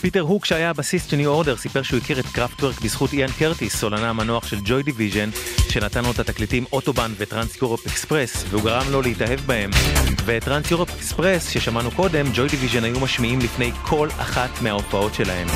פיטר 0.00 0.20
הוק 0.20 0.44
שהיה 0.44 0.70
הבסיסט 0.70 1.10
של 1.10 1.16
ניו 1.16 1.30
אורדר 1.30 1.56
סיפר 1.56 1.82
שהוא 1.82 1.98
הכיר 1.98 2.20
את 2.20 2.24
קראפטוורק 2.32 2.80
בזכות 2.80 3.12
איאן 3.12 3.30
קרטיס, 3.38 3.76
סולנה 3.76 4.10
המנוח 4.10 4.46
של 4.46 4.56
ג'וי 4.64 4.82
דיוויז'ן, 4.82 5.30
שנתן 5.68 6.04
לו 6.04 6.10
את 6.10 6.18
התקליטים 6.18 6.64
אוטובן 6.72 7.12
ו 7.18 7.24
Trans 7.24 7.56
Europe 7.62 7.86
Express, 7.86 8.44
והוא 8.50 8.62
גרם 8.62 8.90
לו 8.90 9.02
להתאהב 9.02 9.40
בהם. 9.40 9.70
ואת 10.24 10.44
Trans 10.44 10.70
Europe 10.70 10.90
Express, 10.90 11.48
ששמענו 11.48 11.90
קודם, 11.90 12.26
ג'וי 12.34 12.48
דיוויז'ן 12.48 12.84
היו 12.84 13.00
משמיעים 13.00 13.38
לפני 13.38 13.72
כל 13.82 14.08
אחת 14.18 14.62
מההופעות 14.62 15.14
שלהם. 15.14 15.46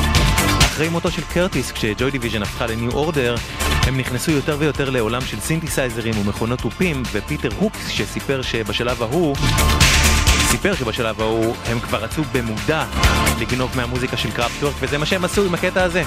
אחרי 0.58 0.88
מותו 0.88 1.10
של 1.10 1.22
קרטיס, 1.22 1.72
כשג'וי 1.72 2.10
דיוויז'ן 2.10 2.42
הפכה 2.42 2.66
לניו 2.66 2.90
אורדר, 2.92 3.34
הם 3.82 3.98
נכנסו 3.98 4.30
יותר 4.30 4.56
ויותר 4.58 4.90
לעולם 4.90 5.20
של 5.20 5.40
סינתסייזרים 5.40 6.18
ומכונות 6.18 6.60
תופים, 6.60 7.02
ופיטר 7.12 7.48
הוק 7.58 7.88
סיפר 7.88 8.42
שבשלב 8.42 9.02
ההוא 9.02 9.36
סיפר 10.50 10.74
שבשלב 10.74 11.20
ההוא 11.20 11.56
הם 11.64 11.80
כבר 11.80 11.98
רצו 12.04 12.22
במודע 12.32 12.84
לגנוב 13.40 13.76
מהמוזיקה 13.76 14.16
של 14.16 14.30
קראפטוורק 14.30 14.74
וזה 14.80 14.98
מה 14.98 15.06
שהם 15.06 15.24
עשו 15.24 15.44
עם 15.44 15.54
הקטע 15.54 15.82
הזה. 15.82 16.02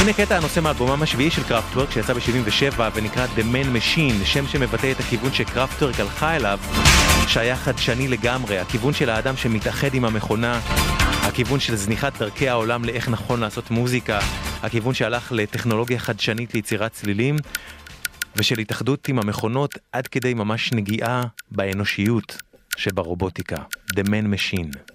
הנה 0.00 0.12
קטע 0.12 0.36
הנושא 0.36 0.60
מאלבומם 0.60 1.02
השביעי 1.02 1.30
של 1.30 1.42
קראפטוורק 1.42 1.90
שיצא 1.90 2.12
ב-77 2.12 2.80
ונקרא 2.94 3.26
The 3.26 3.40
Man 3.40 3.76
Machine, 3.76 4.24
שם 4.24 4.46
שמבטא 4.46 4.90
את 4.90 5.00
הכיוון 5.00 5.32
שקראפטוורק 5.32 6.00
הלכה 6.00 6.36
אליו, 6.36 6.58
שהיה 7.26 7.56
חדשני 7.56 8.08
לגמרי, 8.08 8.58
הכיוון 8.58 8.92
של 8.92 9.10
האדם 9.10 9.36
שמתאחד 9.36 9.94
עם 9.94 10.04
המכונה, 10.04 10.60
הכיוון 11.22 11.60
של 11.60 11.76
זניחת 11.76 12.18
דרכי 12.18 12.48
העולם 12.48 12.84
לאיך 12.84 13.08
נכון 13.08 13.40
לעשות 13.40 13.70
מוזיקה, 13.70 14.18
הכיוון 14.62 14.94
שהלך 14.94 15.32
לטכנולוגיה 15.32 15.98
חדשנית 15.98 16.54
ליצירת 16.54 16.92
צלילים, 16.92 17.36
ושל 18.36 18.58
התאחדות 18.58 19.08
עם 19.08 19.18
המכונות 19.18 19.74
עד 19.92 20.06
כדי 20.06 20.34
ממש 20.34 20.72
נגיעה 20.72 21.22
באנושיות 21.50 22.49
שברובוטיקה, 22.76 23.56
The 23.96 24.02
Man 24.02 24.34
Machine. 24.34 24.89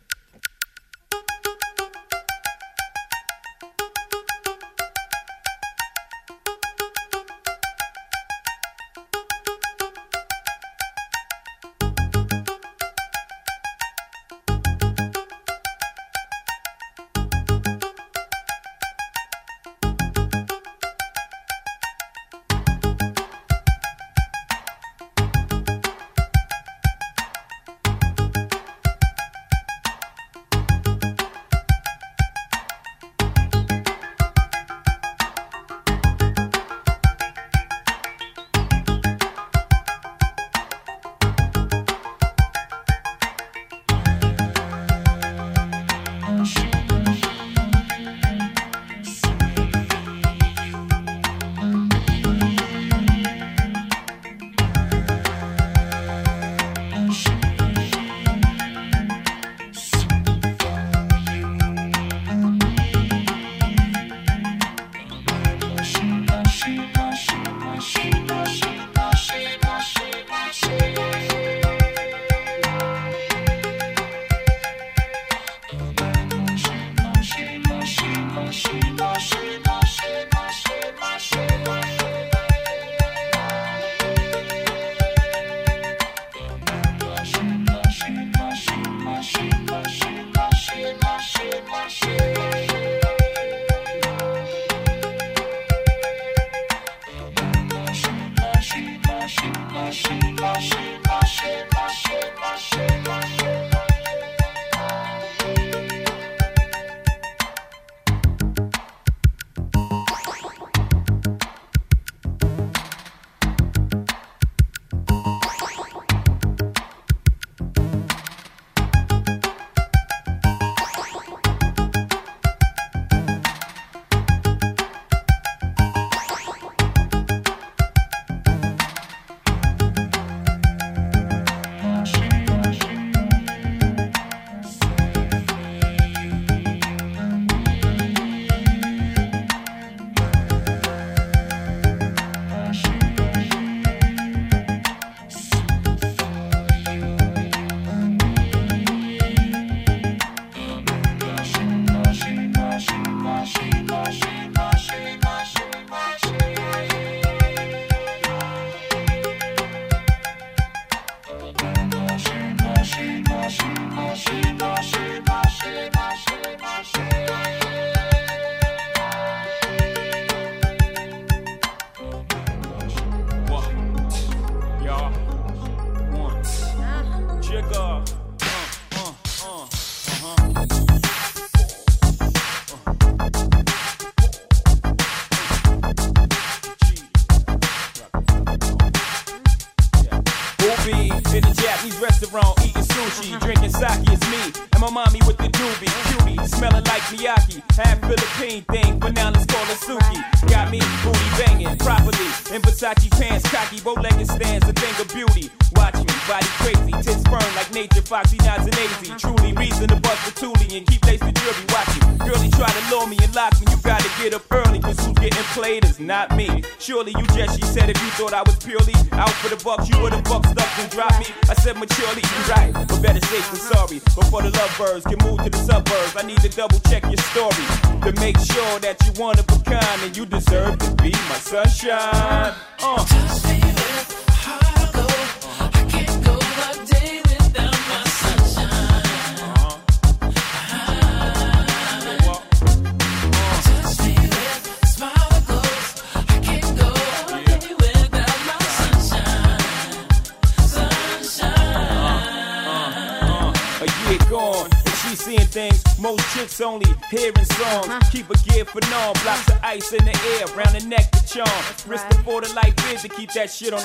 That 263.35 263.51
shit 263.51 263.73
on 263.73 263.84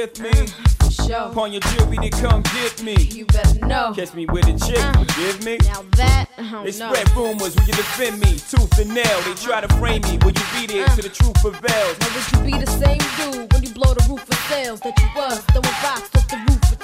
with 0.00 0.20
me. 0.20 0.30
Mm, 0.30 1.08
Show. 1.08 1.30
Upon 1.30 1.52
your 1.52 1.60
jewelry, 1.60 1.96
to 1.96 2.10
come 2.22 2.42
get 2.54 2.82
me. 2.82 2.94
You 3.10 3.24
better 3.26 3.66
know. 3.66 3.92
Catch 3.94 4.14
me 4.14 4.26
with 4.26 4.46
a 4.46 4.54
chick, 4.66 4.78
mm. 4.78 4.94
forgive 4.98 5.44
me. 5.44 5.58
Now 5.64 5.82
that, 5.96 6.26
don't 6.36 6.64
They 6.64 6.78
know. 6.78 6.92
spread 6.92 7.10
rumors, 7.16 7.56
will 7.56 7.64
you 7.66 7.74
defend 7.74 8.20
me? 8.20 8.38
Tooth 8.50 8.78
and 8.78 8.94
nail, 8.94 9.18
they 9.22 9.34
try 9.34 9.60
to 9.60 9.68
frame 9.74 10.02
me. 10.02 10.18
Will 10.22 10.32
you 10.32 10.46
be 10.54 10.66
there 10.66 10.86
mm. 10.86 10.94
till 10.94 11.02
the 11.02 11.14
truth 11.18 11.34
prevails? 11.42 11.98
Now 11.98 12.10
would 12.14 12.26
you 12.32 12.40
be 12.50 12.64
the 12.64 12.70
same 12.70 13.02
dude 13.18 13.52
when 13.52 13.62
you 13.64 13.70
blow 13.70 13.92
the 13.94 14.04
roof 14.08 14.22
of 14.28 14.38
sales 14.48 14.80
that 14.80 14.94
you 15.00 15.08
was 15.16 15.40
throwing 15.50 15.76
rocks 15.82 16.10
off 16.14 16.28
the 16.28 16.38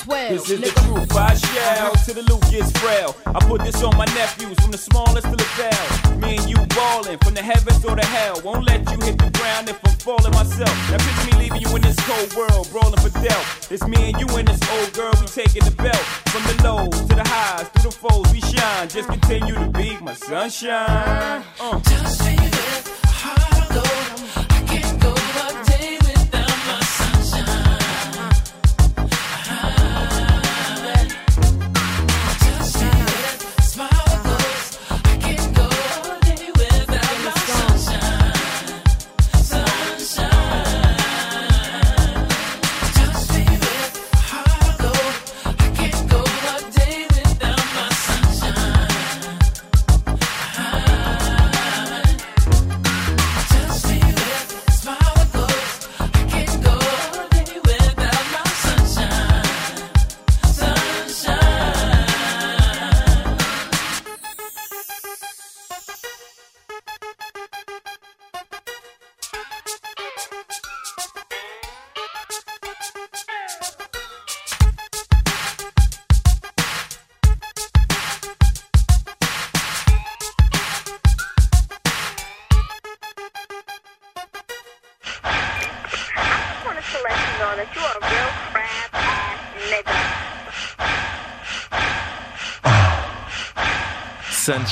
12? 0.04 0.28
This 0.28 0.50
is 0.50 0.60
the 0.60 0.80
truth, 0.82 1.16
I 1.16 1.34
shall 1.34 1.92
till 2.04 2.14
the 2.14 2.22
loot 2.28 2.42
gets 2.50 2.70
frail. 2.78 3.16
I 3.24 3.40
put 3.48 3.64
this 3.64 3.82
on 3.82 3.96
my 3.96 4.04
nephews 4.12 4.58
from 4.60 4.70
the 4.70 4.76
smallest 4.76 5.24
to 5.24 5.36
the 5.36 5.48
veil. 5.56 6.20
Me 6.20 6.36
and 6.36 6.48
you 6.50 6.56
ballin' 6.76 7.18
from 7.24 7.32
the 7.32 7.40
heavens 7.40 7.82
or 7.86 7.96
the 7.96 8.04
hell. 8.04 8.38
Won't 8.44 8.66
let 8.66 8.80
you 8.92 8.98
hit 9.00 9.16
the 9.16 9.30
ground 9.32 9.70
if 9.70 9.80
I'm 9.82 9.96
falling 9.96 10.32
myself. 10.32 10.76
Now 10.90 10.98
picture 11.00 11.24
me 11.32 11.44
leaving 11.44 11.62
you 11.62 11.74
in 11.74 11.80
this 11.80 11.96
cold 12.04 12.36
world, 12.36 12.68
brawling 12.70 13.00
for 13.00 13.12
death. 13.24 13.72
It's 13.72 13.86
me 13.88 14.12
and 14.12 14.20
you 14.20 14.28
and 14.36 14.46
this 14.46 14.60
old 14.76 14.92
girl, 14.92 15.14
we 15.20 15.26
taking 15.26 15.64
the 15.64 15.74
belt. 15.80 16.04
From 16.28 16.42
the 16.50 16.62
lows 16.62 17.00
to 17.08 17.14
the 17.16 17.24
highs, 17.24 17.68
through 17.68 17.90
the 17.90 17.96
foes, 17.96 18.28
we 18.30 18.40
shine. 18.40 18.88
Just 18.88 19.08
continue 19.08 19.54
to 19.54 19.70
be 19.70 19.96
my 20.02 20.12
sunshine. 20.12 21.42
Uh. 21.58 21.80
just 21.80 22.24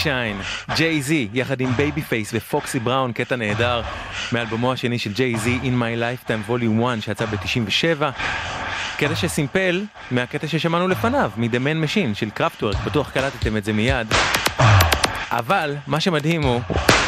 Sunshine, 0.02 0.40
ג'יי 0.76 1.02
זי, 1.02 1.28
יחד 1.32 1.60
עם 1.60 1.72
בייבי 1.76 2.02
פייס 2.02 2.30
ופוקסי 2.34 2.78
בראון, 2.78 3.12
קטע 3.12 3.36
נהדר 3.36 3.82
מאלבומו 4.32 4.72
השני 4.72 4.98
של 4.98 5.12
ג'יי 5.12 5.38
זי, 5.38 5.58
In 5.62 5.66
My 5.66 6.26
Lifetime 6.26 6.50
Volume 6.50 6.84
1, 6.84 7.02
שיצא 7.02 7.26
ב-97. 7.26 8.02
קטע 8.96 9.14
שסימפל 9.14 9.84
מהקטע 10.10 10.48
ששמענו 10.48 10.88
לפניו, 10.88 11.30
מ-The 11.36 11.56
Man 11.56 11.86
Machine 11.86 12.14
של 12.14 12.30
קרפטוורק, 12.30 12.76
בטוח 12.84 13.10
קלטתם 13.10 13.56
את 13.56 13.64
זה 13.64 13.72
מיד. 13.72 14.14
אבל 15.30 15.76
מה 15.86 16.00
שמדהים 16.00 16.42
הוא 16.42 16.60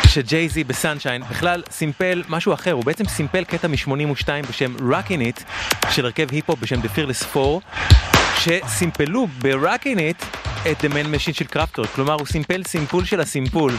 שג'יי 0.06 0.48
זי 0.48 0.64
ב 0.64 0.71
Sunshine 0.71 1.22
בכלל 1.22 1.62
סימפל 1.70 2.22
משהו 2.28 2.54
אחר, 2.54 2.72
הוא 2.72 2.84
בעצם 2.84 3.04
סימפל 3.04 3.44
קטע 3.44 3.68
מ-82 3.68 4.28
בשם 4.48 4.76
Rockin' 4.76 5.38
It 5.38 5.42
של 5.90 6.04
הרכב 6.04 6.30
היפ-הופ 6.30 6.60
בשם 6.60 6.80
The 6.80 6.98
Fearless 6.98 7.36
4 7.36 8.13
שסימפלו 8.38 10.24
את 10.70 10.84
The 10.84 10.88
Man 10.88 11.06
Machine 11.14 11.32
של 11.32 11.44
קרפטורק, 11.44 11.88
כלומר 11.94 12.14
הוא 12.14 12.26
סימפל 12.26 12.62
סימפול 12.66 13.04
של 13.04 13.20
הסימפול. 13.20 13.72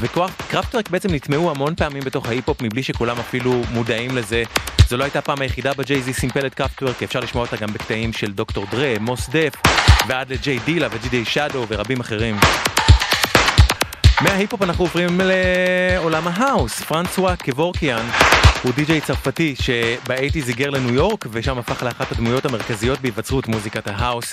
וקרפטורק 0.00 0.90
בעצם 0.90 1.14
נטמעו 1.14 1.50
המון 1.50 1.74
פעמים 1.74 2.02
בתוך 2.02 2.26
ההיפ-הופ 2.26 2.62
מבלי 2.62 2.82
שכולם 2.82 3.18
אפילו 3.18 3.62
מודעים 3.70 4.16
לזה. 4.16 4.42
זו 4.88 4.96
לא 4.96 5.04
הייתה 5.04 5.18
הפעם 5.18 5.40
היחידה 5.40 5.74
בה 5.74 5.82
ג'יי 5.84 6.02
זי 6.02 6.12
סימפל 6.12 6.46
את 6.46 6.54
קרפטורק, 6.54 7.02
אפשר 7.02 7.20
לשמוע 7.20 7.44
אותם 7.44 7.56
גם 7.56 7.72
בקטעים 7.72 8.12
של 8.12 8.32
דוקטור 8.32 8.66
דרה, 8.70 8.94
מוס 9.00 9.28
דף 9.28 9.52
ועד 10.08 10.32
לג'יי 10.32 10.58
דילה 10.64 10.88
ודי.ג'יי 10.90 11.24
שדו 11.24 11.66
ורבים 11.68 12.00
אחרים 12.00 12.36
מההיפ-הופ 14.22 14.62
אנחנו 14.62 14.84
עוברים 14.84 15.20
לעולם 15.24 16.28
ההאוס, 16.28 16.80
פרנסואה 16.80 17.36
קוורקיאן 17.36 18.06
הוא 18.62 18.72
די.ג'יי 18.72 19.00
צרפתי 19.00 19.54
שבאייטיז 19.60 20.48
היגר 20.48 20.70
לניו 20.70 20.94
יורק 20.94 21.26
ושם 21.30 21.58
הפך 21.58 21.82
לאחת 21.82 22.12
הדמויות 22.12 22.44
המרכזיות 22.44 23.00
בהיווצרות 23.00 23.48
מוזיקת 23.48 23.86
ההאוס. 23.86 24.32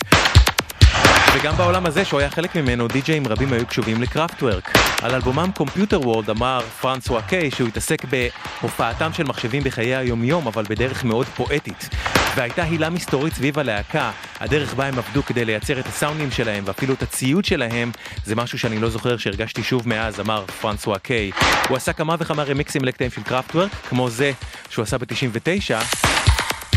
וגם 1.36 1.56
בעולם 1.56 1.86
הזה 1.86 2.06
שהוא 2.06 2.20
היה 2.20 2.30
חלק 2.30 2.56
ממנו 2.56 2.88
די.ג'יים 2.88 3.28
רבים 3.28 3.54
היו 3.54 3.66
קשובים 3.66 4.02
לקראפטוורק. 4.02 4.78
על 5.02 5.16
אלבומם 5.16 5.50
קומפיוטר 5.56 6.02
וולד 6.02 6.30
אמר 6.30 6.62
פרנסואה 6.82 7.22
קיי 7.22 7.52
שהוא 7.52 7.68
התעסק 7.68 8.02
בהופעתם 8.06 9.14
של 9.14 9.24
מחשבים 9.24 9.64
בחיי 9.64 9.96
היומיום 9.96 10.48
אבל 10.48 10.64
בדרך 10.70 11.04
מאוד 11.04 11.26
פואטית. 11.26 11.90
והייתה 12.36 12.64
הילה 12.64 12.90
מסתורית 12.90 13.34
סביב 13.34 13.60
הלהקה, 13.60 14.12
הדרך 14.40 14.74
בה 14.74 14.86
הם 14.86 14.98
עבדו 14.98 15.24
כדי 15.24 15.46
לייצר 15.46 15.80
את 15.80 15.86
הסאונדים 15.86 16.32
שלהם 16.32 16.64
ואפילו 16.68 16.94
את 16.94 17.02
הציוד 17.02 17.46
שלהם 17.46 17.92
זה 18.26 18.36
משהו 18.36 18.60
שאני 18.60 18.80
לא 18.80 18.90
זוכר 18.90 19.18
שהרגשתי 19.18 19.64
שוב 19.64 19.90
מאז, 19.90 20.20
אמר 20.20 20.46
פרנסואה 20.62 21.00
קיי. 21.00 21.32
הוא 21.70 21.78
עשה 21.78 21.94
כמה 21.94 22.16
וכמה 22.20 22.44
רמיקסים 22.44 22.86
לקטעים 22.86 23.12
של 23.12 23.24
קראפטוורק, 23.24 23.72
כמו 23.90 24.10
זה 24.10 24.32
שהוא 24.70 24.84
עשה 24.84 24.98
ב-99, 24.98 25.84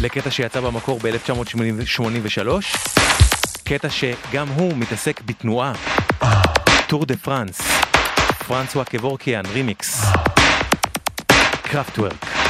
לקטע 0.03 0.31
שיצא 0.31 0.61
במקור 0.61 1.01
ב-1983, 1.03 2.49
קטע 3.65 3.89
שגם 3.91 4.49
הוא 4.49 4.77
מתעסק 4.77 5.21
בתנועה. 5.27 5.73
Tour 6.87 7.07
de 7.07 7.17
France, 7.17 7.61
פרנסואה 8.47 8.85
קוורקיאן, 8.85 9.43
רימיקס. 9.53 10.05
קראפטוורק. 11.63 12.42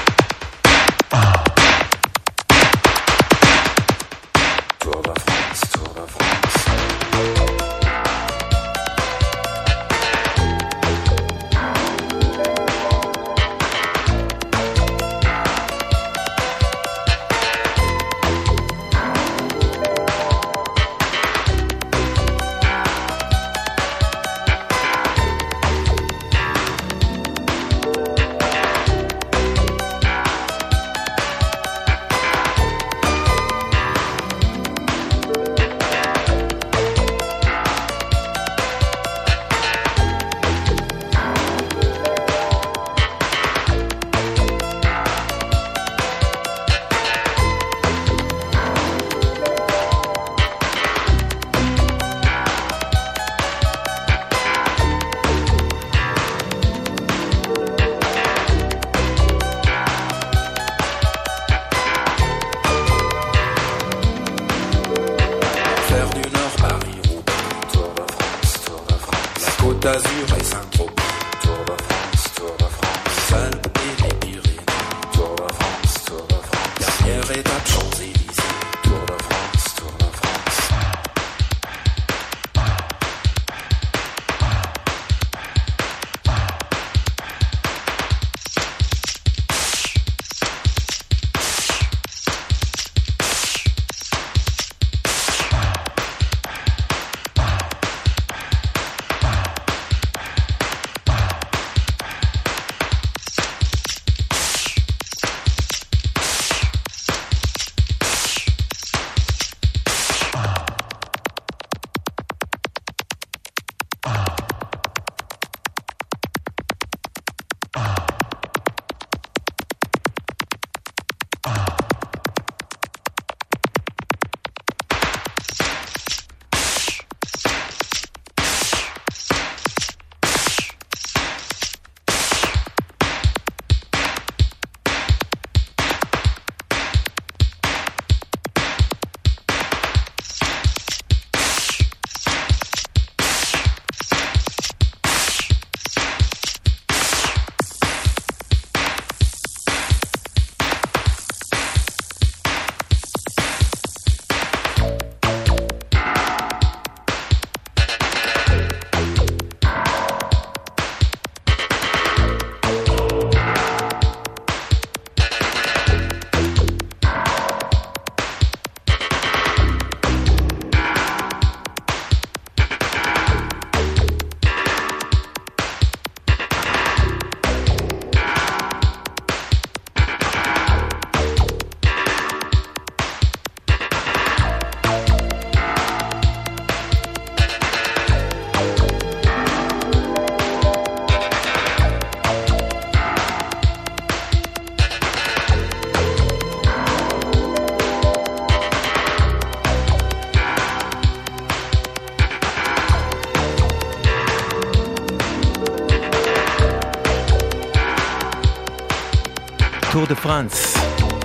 Tour 209.93 210.07
de 210.07 210.15
France, 210.15 210.77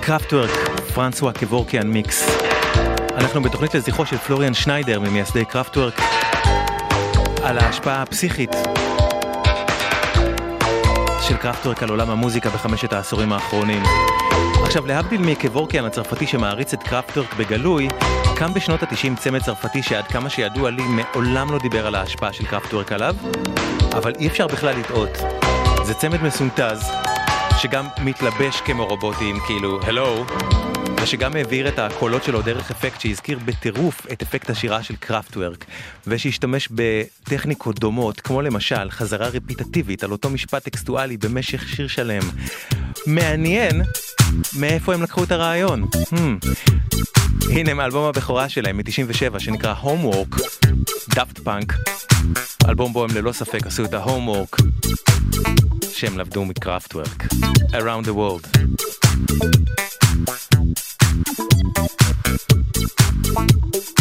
קרפטוורק, 0.01 0.49
פרנסואה 0.93 1.34
קוורקיאן 1.34 1.88
מיקס. 1.88 2.28
אנחנו 3.18 3.41
בתוכנית 3.41 3.76
לזכרו 3.76 4.05
של 4.05 4.18
פלוריאן 4.18 4.53
שניידר 4.53 4.99
ממייסדי 4.99 5.45
קרפטוורק 5.45 5.99
על 7.43 7.57
ההשפעה 7.57 8.01
הפסיכית 8.01 8.51
של 11.22 11.38
קרפטוורק 11.38 11.84
על 11.84 11.89
עולם 11.89 12.09
המוזיקה 12.09 12.49
בחמשת 12.49 12.93
העשורים 12.93 13.34
האחרונים. 13.34 13.84
עכשיו, 14.63 14.88
להבדיל 14.88 15.22
מקוורקיאן 15.22 15.86
הצרפתי 15.86 16.28
שמעריץ 16.28 16.74
את 16.74 16.84
קרפטוורק 16.84 17.34
בגלוי, 17.34 17.88
קם 18.36 18.53
בשנות 18.53 18.84
ה-90 18.84 19.20
צמד 19.20 19.41
צרפתי 19.41 19.84
שעד 19.84 20.07
כמה 20.07 20.30
שידוע 20.30 20.70
לי 20.70 20.84
מעולם 20.84 21.51
לא 21.51 21.59
דיבר 21.59 21.88
על 21.88 21.95
ההשפעה 21.95 22.34
של 22.34 22.45
קרפטוורק 22.45 22.91
עליו, 22.91 23.15
אבל 23.91 24.13
אי 24.20 24.28
אפשר 24.28 24.47
בכלל 24.47 24.76
לטעות. 24.76 25.18
זה 25.84 25.93
צמד 25.93 26.24
מסונטז, 26.24 26.91
שגם 27.57 27.87
מתלבש 28.03 28.61
כמו 28.61 28.85
רובוטים, 28.85 29.39
כאילו, 29.47 29.79
הלו, 29.83 30.25
ושגם 31.07 31.35
העביר 31.35 31.67
את 31.67 31.79
הקולות 31.79 32.23
שלו 32.23 32.41
דרך 32.41 32.71
אפקט 32.71 33.01
שהזכיר 33.01 33.39
בטירוף 33.45 34.07
את 34.11 34.21
אפקט 34.21 34.49
השירה 34.49 34.83
של 34.83 34.95
קראפטוורק, 34.95 35.65
ושהשתמש 36.07 36.69
בטכניקות 36.71 37.79
דומות, 37.79 38.21
כמו 38.21 38.41
למשל 38.41 38.89
חזרה 38.89 39.27
רפיטטיבית 39.27 40.03
על 40.03 40.11
אותו 40.11 40.29
משפט 40.29 40.63
טקסטואלי 40.63 41.17
במשך 41.17 41.69
שיר 41.69 41.87
שלם. 41.87 42.21
מעניין 43.05 43.81
מאיפה 44.59 44.93
הם 44.93 45.03
לקחו 45.03 45.23
את 45.23 45.31
הרעיון. 45.31 45.83
Hmm. 45.83 46.47
הנה 47.51 47.73
מאלבום 47.73 48.05
הבכורה 48.05 48.49
שלהם 48.49 48.77
מ-97 48.77 49.39
שנקרא 49.39 49.75
Homework, 49.83 50.41
דאפט 51.15 51.39
פאנק, 51.39 51.73
אלבום 52.69 52.93
בו 52.93 53.03
הם 53.03 53.09
ללא 53.15 53.31
ספק 53.31 53.67
עשו 53.67 53.85
את 53.85 53.93
ה-Homework 53.93 54.63
שהם 55.93 56.17
למדו 56.17 56.45
מקראפטוורק, 56.45 57.23
Around 57.71 58.05
the 58.05 58.13
World. 58.17 58.57
Bye. 62.28 63.96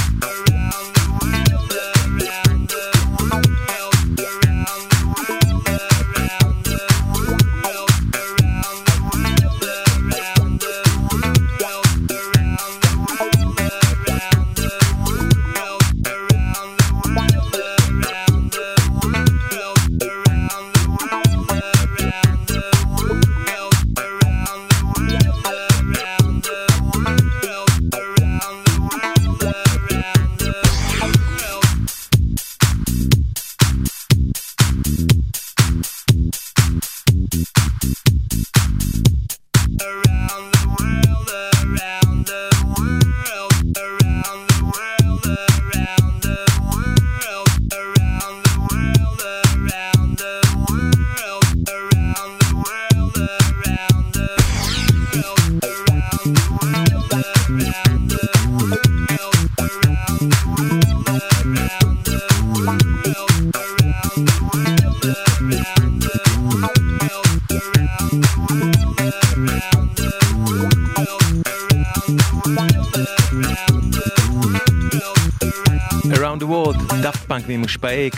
פאנק 77.56 77.60
ממושפעי 77.60 78.10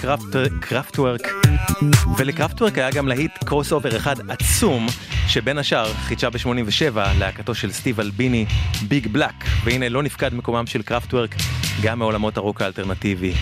קראפטוורק 0.61 1.29
ולקראפטוורק 2.19 2.79
היה 2.79 2.91
גם 2.91 3.09
להיט 3.09 3.45
crossover 3.45 3.97
אחד 3.97 4.31
עצום 4.31 4.87
שבין 5.29 5.59
השאר 5.59 5.93
חידשה 5.93 6.31
ב-87 6.31 6.97
להקתו 7.19 7.55
של 7.55 7.73
סטיב 7.73 8.01
אלביני 8.01 8.47
ביג 8.89 9.09
בלק 9.09 9.35
והנה 9.65 9.89
לא 9.89 10.03
נפקד 10.03 10.35
מקומם 10.35 10.67
של 10.67 10.83
קראפטוורק 10.83 11.35
גם 11.83 11.99
מעולמות 11.99 12.37
הרוק 12.37 12.63
האלטרנטיבי. 12.63 13.35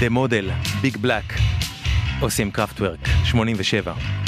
The 0.00 0.08
Model, 0.08 0.50
ביג 0.80 0.96
בלק 0.96 1.34
עושים 2.20 2.50
קראפטוורק, 2.50 3.08
87. 3.24 4.23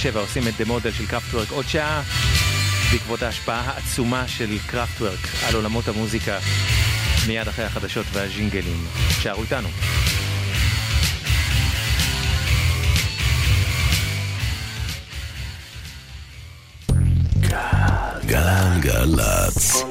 87 0.00 0.20
עושים 0.20 0.48
את 0.48 0.56
The 0.58 0.64
Model 0.64 0.92
של 0.92 1.06
קראפטוורק 1.06 1.50
עוד 1.50 1.68
שעה 1.68 2.02
בעקבות 2.92 3.22
ההשפעה 3.22 3.60
העצומה 3.60 4.28
של 4.28 4.58
קראפטוורק 4.66 5.28
על 5.48 5.54
עולמות 5.54 5.88
המוזיקה 5.88 6.38
מיד 7.26 7.48
אחרי 7.48 7.64
החדשות 7.64 8.06
והז'ינגלים. 8.12 8.86
הישארו 9.22 9.42
איתנו. 9.42 9.68
גלגלצ. 18.26 19.84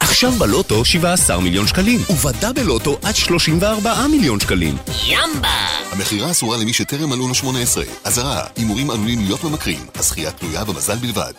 עכשיו 0.00 0.32
בלוטו 0.32 0.84
17 0.84 1.40
מיליון 1.40 1.66
שקלים, 1.66 2.00
ובדאבל 2.10 2.62
לוטו 2.62 2.98
עד 3.02 3.16
34 3.16 4.06
מיליון 4.06 4.40
שקלים. 4.40 4.76
ימבה! 5.06 5.81
המכירה 5.92 6.30
אסורה 6.30 6.56
למי 6.56 6.72
שטרם 6.72 7.10
מלאו 7.10 7.28
לו 7.28 7.34
18. 7.34 7.84
אזהרה, 8.04 8.44
הימורים 8.56 8.90
עלולים 8.90 9.24
להיות 9.24 9.44
ממכרים. 9.44 9.86
הזכייה 9.94 10.30
תלויה 10.30 10.64
במזל 10.64 10.96
בלבד. 10.96 11.32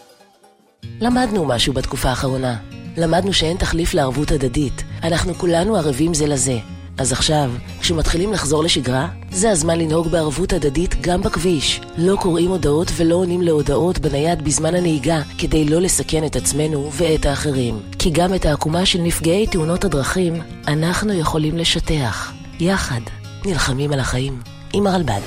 למדנו 1.01 1.45
משהו 1.45 1.73
בתקופה 1.73 2.09
האחרונה. 2.09 2.57
למדנו 2.97 3.33
שאין 3.33 3.57
תחליף 3.57 3.93
לערבות 3.93 4.31
הדדית. 4.31 4.83
אנחנו 5.03 5.33
כולנו 5.33 5.75
ערבים 5.75 6.13
זה 6.13 6.27
לזה. 6.27 6.57
אז 6.97 7.11
עכשיו, 7.11 7.51
כשמתחילים 7.81 8.33
לחזור 8.33 8.63
לשגרה, 8.63 9.07
זה 9.31 9.51
הזמן 9.51 9.79
לנהוג 9.79 10.07
בערבות 10.07 10.53
הדדית 10.53 11.01
גם 11.01 11.21
בכביש. 11.21 11.81
לא 11.97 12.15
קוראים 12.15 12.49
הודעות 12.49 12.91
ולא 12.95 13.15
עונים 13.15 13.41
להודעות 13.41 13.99
בנייד 13.99 14.43
בזמן 14.43 14.75
הנהיגה, 14.75 15.21
כדי 15.37 15.65
לא 15.65 15.81
לסכן 15.81 16.25
את 16.25 16.35
עצמנו 16.35 16.89
ואת 16.93 17.25
האחרים. 17.25 17.79
כי 17.99 18.09
גם 18.09 18.33
את 18.35 18.45
העקומה 18.45 18.85
של 18.85 18.99
נפגעי 19.01 19.47
תאונות 19.47 19.85
הדרכים, 19.85 20.33
אנחנו 20.67 21.13
יכולים 21.13 21.57
לשטח. 21.57 22.33
יחד, 22.59 23.01
נלחמים 23.45 23.93
על 23.93 23.99
החיים. 23.99 24.41
עם 24.73 24.87
הרלב"ד. 24.87 25.21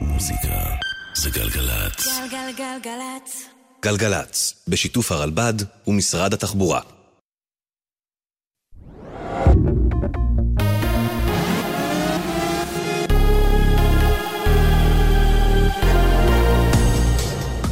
מוזיקה 0.00 0.48
זה 1.14 1.30
גלגלצ. 1.30 2.06
גלגלגלגלצ. 2.30 3.48
גלגלצ, 3.82 4.64
בשיתוף 4.68 5.12
הרלב"ד 5.12 5.54
ומשרד 5.86 6.34
התחבורה. 6.34 6.80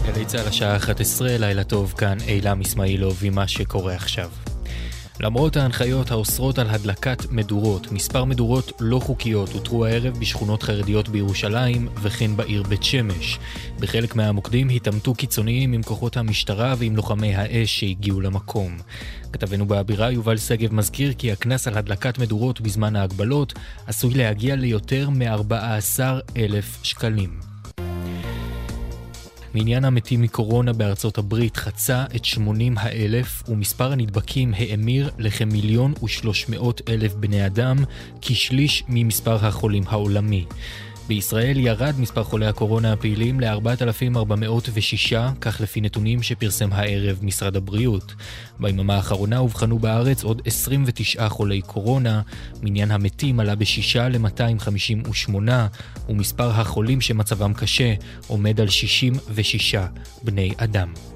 גלי 0.07 0.25
צה"ל 0.27 0.49
השעה 0.49 0.77
11, 0.77 1.39
לילה 1.39 1.65
טוב, 1.65 1.95
כאן 1.99 2.19
אילם 2.29 2.61
אסמאעילוב 2.61 3.21
עם 3.25 3.35
מה 3.35 3.49
שקורה 3.49 3.95
עכשיו. 3.95 4.31
למרות 5.21 5.57
ההנחיות 5.57 6.11
האוסרות 6.11 6.59
על 6.59 6.71
הדלקת 6.71 7.31
מדורות, 7.31 7.93
מספר 7.93 8.25
מדורות 8.25 8.73
לא 8.81 8.99
חוקיות 8.99 9.53
הותרו 9.53 9.85
הערב 9.85 10.19
בשכונות 10.19 10.63
חרדיות 10.63 11.09
בירושלים 11.09 11.89
וכן 12.03 12.37
בעיר 12.37 12.63
בית 12.63 12.83
שמש. 12.83 13.39
בחלק 13.81 14.17
מהמוקדים 14.17 14.69
התעמתו 14.69 15.15
קיצוניים 15.15 15.73
עם 15.73 15.83
כוחות 15.83 16.17
המשטרה 16.17 16.75
ועם 16.79 16.97
לוחמי 16.97 17.35
האש 17.35 17.81
שהגיעו 17.81 18.21
למקום. 18.21 18.77
כתבנו 19.33 19.67
בהבירה 19.67 20.11
יובל 20.11 20.37
שגב 20.37 20.75
מזכיר 20.75 21.13
כי 21.19 21.33
הקנס 21.33 21.69
על 21.69 21.79
הדלקת 21.79 22.19
מדורות 22.19 22.61
בזמן 22.61 22.97
ההגבלות 22.97 23.55
עשוי 23.87 24.15
להגיע 24.15 24.57
ליותר 24.57 25.11
מ-14 25.11 26.01
אלף 26.37 26.79
שקלים. 26.83 27.56
מניין 29.59 29.85
המתים 29.85 30.23
מקורונה 30.23 30.73
בארצות 30.73 31.19
הברית 31.19 31.57
חצה 31.57 32.05
את 32.17 32.25
80 32.25 32.79
האלף 32.79 33.43
ומספר 33.49 33.93
הנדבקים 33.93 34.55
האמיר 34.57 35.11
לכמיליון 35.19 35.95
ושלוש 36.05 36.49
מאות 36.49 36.81
אלף 36.89 37.15
בני 37.15 37.47
אדם, 37.47 37.77
כשליש 38.23 38.85
ממספר 38.89 39.47
החולים 39.47 39.83
העולמי. 39.87 40.45
בישראל 41.09 41.57
ירד 41.57 41.95
מספר 41.99 42.25
חולי 42.25 42.47
הקורונה 42.47 42.93
הפעילים 42.93 43.41
ל-4,406, 43.41 45.15
כך 45.41 45.61
לפי 45.61 45.81
נתונים 45.81 46.23
שפרסם 46.23 46.73
הערב 46.73 47.19
משרד 47.23 47.57
הבריאות. 47.57 48.15
ביממה 48.61 48.97
האחרונה 48.97 49.39
אובחנו 49.39 49.79
בארץ 49.79 50.25
עוד 50.25 50.43
29 50.45 51.29
חולי 51.29 51.63
קורונה, 51.63 52.23
מניין 52.63 52.91
המתים 52.91 53.41
עלה 53.41 53.55
בשישה 53.55 54.09
ל-258, 54.09 55.35
ומספר 56.09 56.51
החולים 56.51 57.01
שמצבם 57.01 57.55
קשה 57.55 57.95
עומד 58.27 58.61
על 58.61 58.69
66 58.69 59.75
בני 60.23 60.55
אדם. 60.57 61.16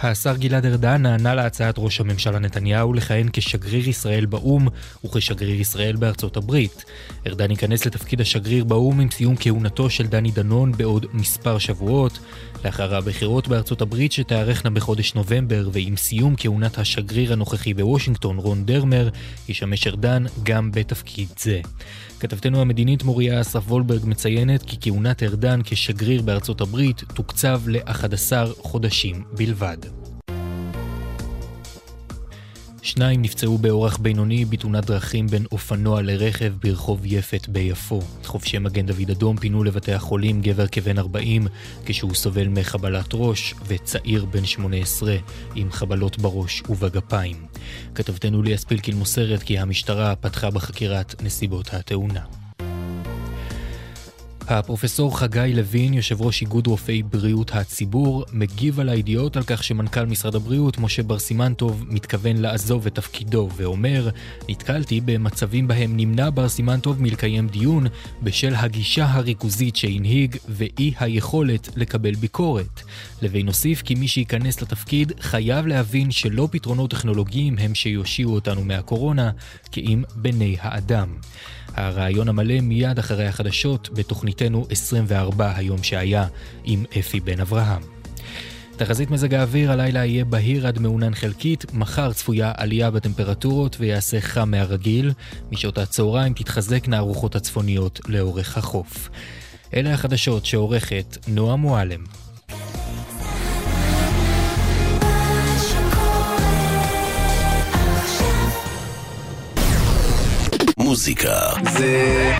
השר 0.00 0.36
גלעד 0.36 0.66
ארדן 0.66 1.02
נענה 1.02 1.34
להצעת 1.34 1.74
ראש 1.78 2.00
הממשלה 2.00 2.38
נתניהו 2.38 2.92
לכהן 2.92 3.28
כשגריר 3.32 3.88
ישראל 3.88 4.26
באו"ם 4.26 4.68
וכשגריר 5.04 5.60
ישראל 5.60 5.96
בארצות 5.96 6.36
הברית. 6.36 6.84
ארדן 7.26 7.50
ייכנס 7.50 7.86
לתפקיד 7.86 8.20
השגריר 8.20 8.64
באו"ם 8.64 9.00
עם 9.00 9.10
סיום 9.10 9.34
כהונתו 9.40 9.90
של 9.90 10.06
דני 10.06 10.30
דנון 10.30 10.72
בעוד 10.72 11.06
מספר 11.12 11.58
שבועות, 11.58 12.18
לאחר 12.64 12.94
הבחירות 12.94 13.48
בארצות 13.48 13.82
הברית 13.82 14.12
שתארכנה 14.12 14.70
בחודש 14.70 15.14
נובמבר 15.14 15.68
ועם 15.72 15.96
סיום 15.96 16.34
כהונת 16.36 16.78
השגריר 16.78 17.32
הנוכחי 17.32 17.74
בוושינגטון 17.74 18.38
רון 18.38 18.64
דרמר, 18.64 19.08
ישמש 19.48 19.86
ארדן 19.86 20.24
גם 20.42 20.72
בתפקיד 20.72 21.28
זה. 21.38 21.60
כתבתנו 22.24 22.60
המדינית 22.60 23.02
מוריה 23.02 23.40
אסף 23.40 23.64
וולברג 23.68 24.00
מציינת 24.04 24.62
כי 24.62 24.76
כהונת 24.80 25.22
ארדן 25.22 25.60
כשגריר 25.64 26.22
בארצות 26.22 26.60
הברית 26.60 27.02
תוקצב 27.14 27.60
ל-11 27.66 28.32
חודשים 28.58 29.24
בלבד. 29.32 29.76
שניים 32.84 33.22
נפצעו 33.22 33.58
באורח 33.58 33.96
בינוני 33.96 34.44
בתאונת 34.44 34.84
דרכים 34.84 35.26
בין 35.26 35.44
אופנוע 35.52 36.02
לרכב 36.02 36.52
ברחוב 36.62 37.00
יפת 37.04 37.48
ביפו. 37.48 38.00
חובשי 38.24 38.58
מגן 38.58 38.86
דוד 38.86 39.10
אדום 39.10 39.36
פינו 39.36 39.64
לבתי 39.64 39.92
החולים 39.92 40.42
גבר 40.42 40.66
כבן 40.66 40.98
40 40.98 41.46
כשהוא 41.84 42.14
סובל 42.14 42.48
מחבלת 42.48 43.08
ראש 43.12 43.54
וצעיר 43.66 44.24
בן 44.24 44.44
18 44.44 45.16
עם 45.54 45.72
חבלות 45.72 46.18
בראש 46.18 46.62
ובגפיים. 46.68 47.46
כתבתנו 47.94 48.42
ליה 48.42 48.56
ספילקין 48.56 48.96
מוסרת 48.96 49.42
כי 49.42 49.58
המשטרה 49.58 50.16
פתחה 50.16 50.50
בחקירת 50.50 51.22
נסיבות 51.22 51.74
התאונה. 51.74 52.43
הפרופסור 54.48 55.18
חגי 55.18 55.52
לוין, 55.54 55.94
יושב 55.94 56.22
ראש 56.22 56.40
איגוד 56.40 56.66
רופאי 56.66 57.02
בריאות 57.02 57.54
הציבור, 57.54 58.24
מגיב 58.32 58.80
על 58.80 58.88
הידיעות 58.88 59.36
על 59.36 59.42
כך 59.42 59.64
שמנכ"ל 59.64 60.06
משרד 60.06 60.34
הבריאות, 60.34 60.78
משה 60.78 61.02
בר 61.02 61.18
סימנטוב, 61.18 61.84
מתכוון 61.88 62.36
לעזוב 62.36 62.86
את 62.86 62.94
תפקידו, 62.94 63.48
ואומר, 63.56 64.08
נתקלתי 64.48 65.00
במצבים 65.00 65.68
בהם 65.68 65.96
נמנע 65.96 66.30
בר 66.30 66.48
סימנטוב 66.48 67.02
מלקיים 67.02 67.48
דיון 67.48 67.86
בשל 68.22 68.54
הגישה 68.54 69.04
הריכוזית 69.04 69.76
שהנהיג 69.76 70.36
ואי 70.48 70.92
היכולת 70.98 71.68
לקבל 71.76 72.14
ביקורת. 72.14 72.80
לוין 73.22 73.46
הוסיף 73.46 73.82
כי 73.82 73.94
מי 73.94 74.08
שייכנס 74.08 74.62
לתפקיד 74.62 75.12
חייב 75.20 75.66
להבין 75.66 76.10
שלא 76.10 76.48
פתרונות 76.50 76.90
טכנולוגיים 76.90 77.58
הם 77.58 77.74
שיושיעו 77.74 78.34
אותנו 78.34 78.64
מהקורונה, 78.64 79.30
כי 79.72 79.80
אם 79.80 80.02
בני 80.16 80.56
האדם. 80.60 81.08
הרעיון 81.74 82.28
המלא 82.28 82.60
מיד 82.60 82.98
אחרי 82.98 83.26
החדשות 83.26 83.88
בתוכניתנו 83.92 84.66
24 84.70 85.52
היום 85.56 85.82
שהיה 85.82 86.26
עם 86.64 86.84
אפי 86.98 87.20
בן 87.20 87.40
אברהם. 87.40 87.82
תחזית 88.76 89.10
מזג 89.10 89.34
האוויר 89.34 89.72
הלילה 89.72 90.04
יהיה 90.04 90.24
בהיר 90.24 90.66
עד 90.66 90.78
מעונן 90.78 91.14
חלקית, 91.14 91.74
מחר 91.74 92.12
צפויה 92.12 92.52
עלייה 92.56 92.90
בטמפרטורות 92.90 93.76
ויעשה 93.80 94.20
חם 94.20 94.50
מהרגיל, 94.50 95.12
משעות 95.52 95.78
הצהריים 95.78 96.32
תתחזקנה 96.32 96.96
הרוחות 96.96 97.36
הצפוניות 97.36 98.00
לאורך 98.08 98.58
החוף. 98.58 99.10
אלה 99.74 99.94
החדשות 99.94 100.46
שעורכת 100.46 101.18
נועה 101.28 101.56
מועלם. 101.56 102.04
מוזיקה 110.94 111.40
זה 111.72 112.32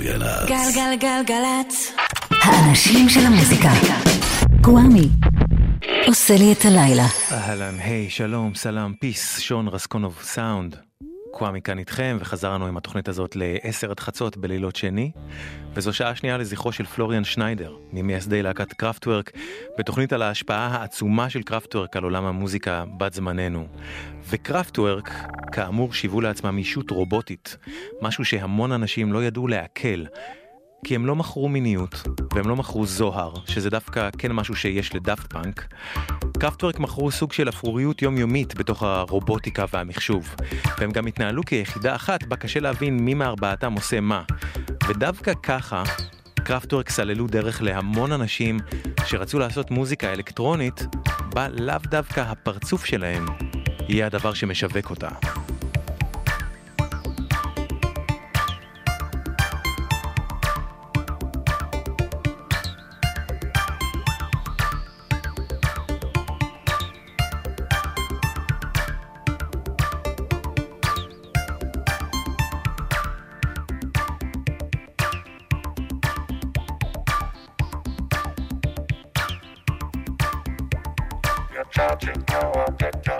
גלגלצ. 0.00 0.48
גלגלגלגלצ. 0.48 1.92
האנשים 2.30 3.08
של 3.08 3.20
המוזיקה. 3.20 3.68
גוואמי. 4.60 5.08
עושה 6.06 6.36
לי 6.36 6.52
את 6.52 6.64
הלילה. 6.64 7.06
אהלן, 7.32 7.74
היי, 7.80 8.10
שלום, 8.10 8.54
סלאם, 8.54 8.94
פיס, 8.94 9.40
שון 9.40 9.68
רסקונוב 9.68 10.18
סאונד. 10.22 10.76
קוואמי 11.34 11.62
כאן 11.62 11.78
איתכם, 11.78 12.16
וחזרנו 12.20 12.66
עם 12.66 12.76
התוכנית 12.76 13.08
הזאת 13.08 13.36
ל-10 13.36 13.90
עד 13.90 14.00
חצות 14.00 14.36
בלילות 14.36 14.76
שני, 14.76 15.10
וזו 15.74 15.92
שעה 15.92 16.16
שנייה 16.16 16.38
לזכרו 16.38 16.72
של 16.72 16.84
פלוריאן 16.84 17.24
שניידר, 17.24 17.76
ממייסדי 17.92 18.42
להקת 18.42 18.72
קראפטוורק, 18.72 19.30
בתוכנית 19.78 20.12
על 20.12 20.22
ההשפעה 20.22 20.66
העצומה 20.66 21.30
של 21.30 21.42
קראפטוורק 21.42 21.96
על 21.96 22.04
עולם 22.04 22.24
המוזיקה 22.24 22.84
בת 22.98 23.12
זמננו. 23.12 23.66
וקראפטוורק, 24.30 25.10
כאמור, 25.52 25.92
שיוו 25.92 26.20
לעצמם 26.20 26.58
אישות 26.58 26.90
רובוטית, 26.90 27.56
משהו 28.02 28.24
שהמון 28.24 28.72
אנשים 28.72 29.12
לא 29.12 29.24
ידעו 29.24 29.48
לעכל. 29.48 30.04
כי 30.84 30.94
הם 30.94 31.06
לא 31.06 31.16
מכרו 31.16 31.48
מיניות, 31.48 32.08
והם 32.34 32.48
לא 32.48 32.56
מכרו 32.56 32.86
זוהר, 32.86 33.32
שזה 33.46 33.70
דווקא 33.70 34.08
כן 34.18 34.32
משהו 34.32 34.56
שיש 34.56 34.94
לדאפט 34.94 35.32
פאנק. 35.32 35.66
קראפטוורק 36.38 36.78
מכרו 36.78 37.10
סוג 37.10 37.32
של 37.32 37.48
אפרוריות 37.48 38.02
יומיומית 38.02 38.54
בתוך 38.54 38.82
הרובוטיקה 38.82 39.64
והמחשוב, 39.72 40.34
והם 40.78 40.90
גם 40.90 41.06
התנהלו 41.06 41.42
כיחידה 41.42 41.94
אחת 41.94 42.22
בה 42.24 42.36
קשה 42.36 42.60
להבין 42.60 42.96
מי 42.96 43.14
מארבעתם 43.14 43.72
עושה 43.72 44.00
מה. 44.00 44.22
ודווקא 44.88 45.32
ככה, 45.42 45.82
קראפטוורק 46.34 46.90
סללו 46.90 47.26
דרך 47.26 47.62
להמון 47.62 48.12
אנשים 48.12 48.58
שרצו 49.06 49.38
לעשות 49.38 49.70
מוזיקה 49.70 50.12
אלקטרונית, 50.12 50.86
בה 51.34 51.48
לאו 51.48 51.78
דווקא 51.90 52.20
הפרצוף 52.20 52.84
שלהם 52.84 53.26
יהיה 53.88 54.06
הדבר 54.06 54.34
שמשווק 54.34 54.90
אותה. 54.90 55.08
watching, 81.94 82.24
you 82.28 82.76
get 82.76 83.04
down. 83.04 83.13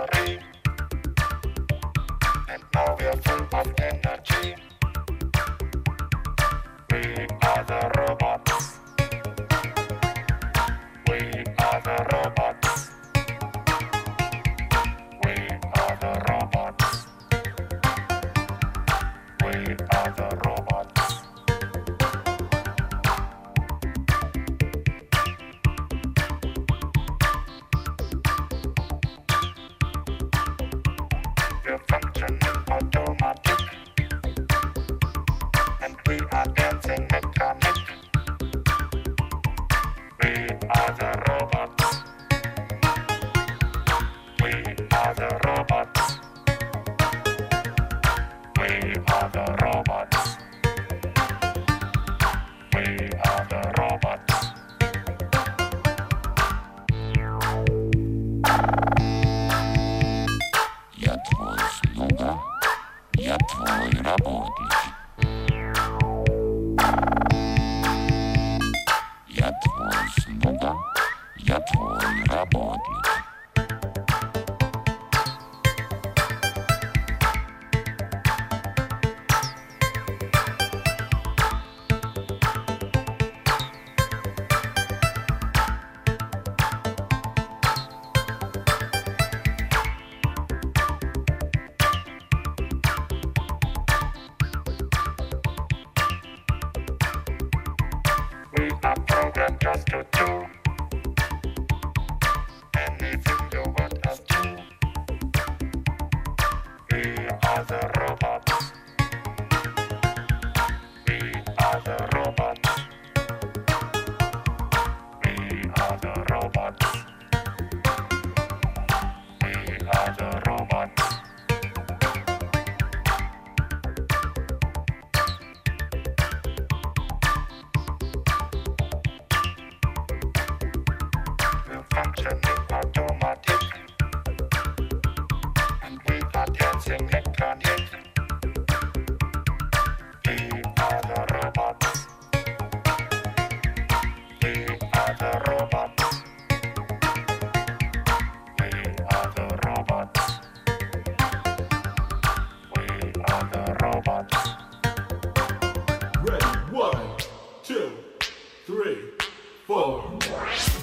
your 31.65 31.79
function. 31.89 32.37
I 32.67 32.79
don't. 32.91 33.14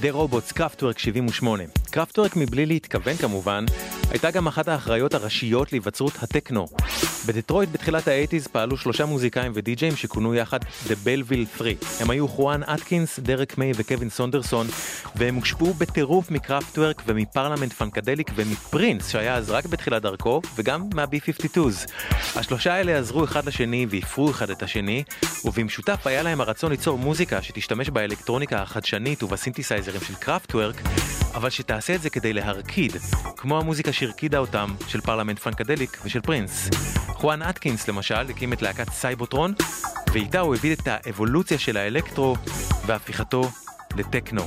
The 0.03 0.11
Robots, 0.11 0.53
קראפטוורק 0.53 0.99
78. 0.99 1.63
קראפטוורק 1.91 2.37
מבלי 2.37 2.67
להתכוון 2.67 3.17
כמובן, 3.17 3.65
הייתה 4.11 4.31
גם 4.31 4.47
אחת 4.47 4.69
האחראיות 4.69 5.15
הראשיות 5.15 5.73
להיווצרות 5.73 6.13
הטכנו. 6.23 6.67
בדטרויט 7.27 7.69
בתחילת 7.73 8.09
האייטיז 8.09 8.47
פעלו 8.47 8.77
שלושה 8.77 9.07
מוזיקאים 9.07 9.53
ודי-ג'אים 9.55 9.97
שכונו 9.97 10.35
יחד 10.35 10.59
The 10.63 10.91
Belleville 11.05 11.59
3. 11.59 11.69
הם 12.01 12.11
היו 12.11 12.29
חואן 12.29 12.63
אטקינס, 12.63 13.19
דרק 13.19 13.59
מיי 13.59 13.73
וקווין 13.77 14.11
סונדרסון, 14.11 14.67
והם 15.17 15.35
הושפעו 15.35 15.75
בטירוף 15.75 16.31
מקראפטוורק 16.31 17.03
ומפרלמנט 17.07 17.73
פנקדליק 17.73 18.31
ומפרינס 18.35 19.09
שהיה 19.09 19.35
אז 19.35 19.51
רק 19.51 19.67
בתחילת 19.67 20.03
דרכו, 20.03 20.43
וגם 20.57 20.89
מה-B52's. 20.95 21.93
השלושה 22.37 22.75
האלה 22.75 22.99
עזרו 22.99 23.25
אחד 23.25 23.47
לשני 23.47 23.87
והפרו 23.91 24.31
אחד 24.31 24.51
את 24.51 24.63
השני, 24.63 25.03
ובמשותף 25.45 26.07
היה 26.07 26.23
להם 26.23 26.41
הרצון 26.41 26.71
ליצור 26.71 26.99
מוזיקה 26.99 27.43
שתשתמש 27.43 27.91
באלקטרוניקה 27.91 28.63
החדשנית 28.63 29.23
ובסינתסייזרים 29.23 30.01
של 30.01 30.15
קראפטוורק, 30.15 30.83
אבל 31.35 31.51
שתעשה 31.51 31.95
את 31.95 32.03
זה 32.03 32.11
כדי 32.11 32.33
להרקיד, 32.33 32.97
כמו 33.37 33.59
המוזיקה 33.59 33.93
שהרקידה 33.93 34.39
אותם 34.39 34.75
של 34.89 35.01
פרלמנט 35.01 35.39
פנקדליק 35.39 35.99
ושל 36.05 36.21
פרינס. 36.21 36.71
חואן 37.09 37.43
אטקינס 37.43 37.89
למשל 37.89 38.31
הקים 38.31 38.53
את 38.53 38.63
להקת 38.63 38.91
סייבוטרון, 38.91 39.55
ואיתה 40.13 40.41
הוא 40.41 40.55
הביא 40.55 40.73
את 40.73 40.87
האבולוציה 40.87 41.59
של 41.59 41.77
האלקטרו 41.77 42.37
והפיכתו 42.87 43.51
לטכנו. 43.97 44.43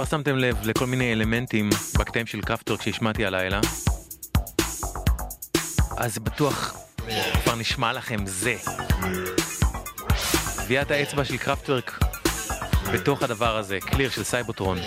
כבר 0.00 0.08
שמתם 0.08 0.36
לב 0.36 0.56
לכל 0.64 0.86
מיני 0.86 1.12
אלמנטים 1.12 1.70
בקטעים 1.98 2.26
של 2.26 2.40
קרפטורק 2.40 2.82
שהשמעתי 2.82 3.26
הלילה, 3.26 3.60
אז 5.96 6.18
בטוח 6.18 6.76
כבר 7.42 7.54
נשמע 7.54 7.92
לכם 7.92 8.26
זה. 8.26 8.54
טביעת 10.64 10.90
האצבע 10.90 11.24
של 11.24 11.36
קרפטורק 11.36 11.98
בתוך 12.92 13.22
הדבר 13.22 13.56
הזה, 13.56 13.78
קליר 13.80 14.10
של 14.10 14.24
סייבוטרון. 14.24 14.78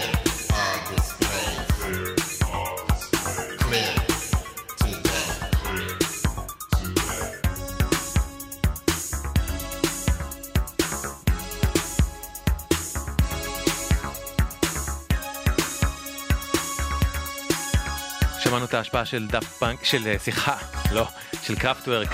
את 18.74 18.78
ההשפעה 18.78 19.06
של 19.06 19.28
דאפט 19.28 19.48
פאנק, 19.48 19.84
של, 19.84 20.08
אה, 20.08 20.20
סליחה, 20.20 20.56
לא, 20.92 21.08
של 21.44 21.56
קראפטוורק, 21.56 22.10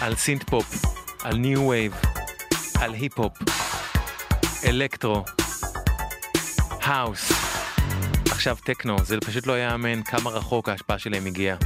על 0.00 0.16
סינט 0.16 0.42
פופ, 0.42 0.84
על 1.24 1.36
ניו 1.36 1.68
וייב, 1.68 1.94
על 2.80 2.92
היפ 2.92 3.18
הופ, 3.18 3.32
אלקטרו, 4.64 5.24
האוס, 6.70 7.32
עכשיו 8.30 8.56
טכנו, 8.64 8.96
זה 9.04 9.16
פשוט 9.20 9.46
לא 9.46 9.58
יאמן 9.58 10.02
כמה 10.02 10.30
רחוק 10.30 10.68
ההשפעה 10.68 10.98
שלהם 10.98 11.26
הגיעה. 11.26 11.56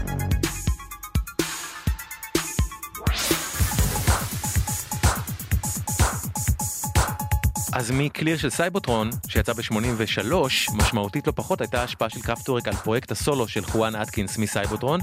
אז 7.83 7.91
מ 7.95 8.02
Clear 8.02 8.37
של 8.37 8.51
סייבוטרון, 8.51 9.11
שיצא 9.29 9.53
ב-83, 9.53 10.33
משמעותית 10.75 11.27
לא 11.27 11.33
פחות 11.37 11.61
הייתה 11.61 11.83
השפעה 11.83 12.11
של 12.11 12.21
קרפטורק 12.21 12.69
על 12.69 12.75
פרויקט 12.75 13.11
הסולו 13.11 13.49
של 13.49 13.65
חואן 13.65 13.95
אטקינס 13.95 14.39
מסייבוטרון, 14.39 15.01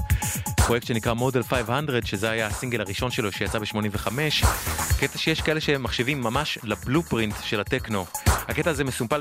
פרויקט 0.66 0.86
שנקרא 0.86 1.12
מודל 1.12 1.42
500, 1.42 2.06
שזה 2.06 2.30
היה 2.30 2.46
הסינגל 2.46 2.80
הראשון 2.80 3.10
שלו 3.10 3.32
שיצא 3.32 3.58
ב-85, 3.58 4.08
קטע 5.00 5.18
שיש 5.18 5.40
כאלה 5.40 5.60
שמחשבים 5.60 6.20
ממש 6.20 6.58
ל 6.62 6.69
blueprint 6.69 7.34
של 7.42 7.60
הטכנו. 7.60 8.06
הקטע 8.26 8.70
הזה 8.70 8.84
מסומפל 8.84 9.20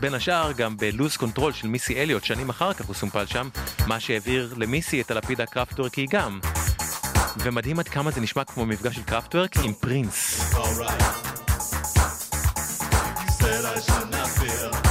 בין 0.00 0.14
השאר 0.14 0.52
גם 0.52 0.76
ב 0.76 0.84
Lose 0.84 1.16
Control 1.16 1.52
של 1.52 1.68
מיסי 1.68 1.96
אליוט, 1.96 2.24
שנים 2.24 2.48
אחר 2.48 2.72
כך 2.72 2.84
הוא 2.84 2.94
סומפל 2.94 3.26
שם, 3.26 3.48
מה 3.86 4.00
שהעביר 4.00 4.54
למיסי 4.56 5.00
את 5.00 5.10
הלפיד 5.10 5.40
הקרפטורקי 5.40 6.06
גם. 6.10 6.40
ומדהים 7.38 7.78
עד 7.78 7.88
כמה 7.88 8.10
זה 8.10 8.20
נשמע 8.20 8.44
כמו 8.44 8.66
מפגש 8.66 8.96
של 8.96 9.02
קרפטורק 9.02 9.56
עם 9.56 9.72
פרינס. 9.72 10.54
said 10.54 10.86
I 10.88 11.23
rush 13.74 13.88
and 13.88 14.14
I 14.14 14.24
feel. 14.24 14.83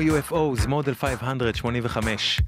UFOs, 0.00 0.66
מודל 0.68 0.94
500, 0.94 1.56
85. 1.56 2.40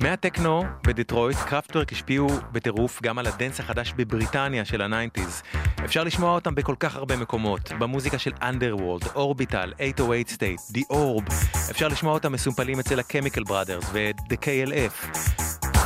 מהטכנו 0.00 0.64
בדטרויט, 0.86 1.38
קרפטוורק 1.38 1.92
השפיעו 1.92 2.28
בטירוף 2.52 3.02
גם 3.02 3.18
על 3.18 3.26
הדנס 3.26 3.60
החדש 3.60 3.94
בבריטניה 3.96 4.64
של 4.64 4.82
הניינטיז. 4.82 5.42
אפשר 5.84 6.04
לשמוע 6.04 6.34
אותם 6.34 6.54
בכל 6.54 6.74
כך 6.80 6.96
הרבה 6.96 7.16
מקומות, 7.16 7.72
במוזיקה 7.78 8.18
של 8.18 8.30
Underworld, 8.30 9.04
Orbital, 9.06 9.68
808 9.78 10.22
State, 10.28 10.76
The 10.76 10.92
Orb. 10.92 11.32
אפשר 11.70 11.88
לשמוע 11.88 12.12
אותם 12.12 12.32
מסומפלים 12.32 12.80
אצל 12.80 13.00
ה-Chemical 13.00 13.48
Brothers 13.48 13.86
ו-The 13.92 14.36
KLF. 14.36 15.18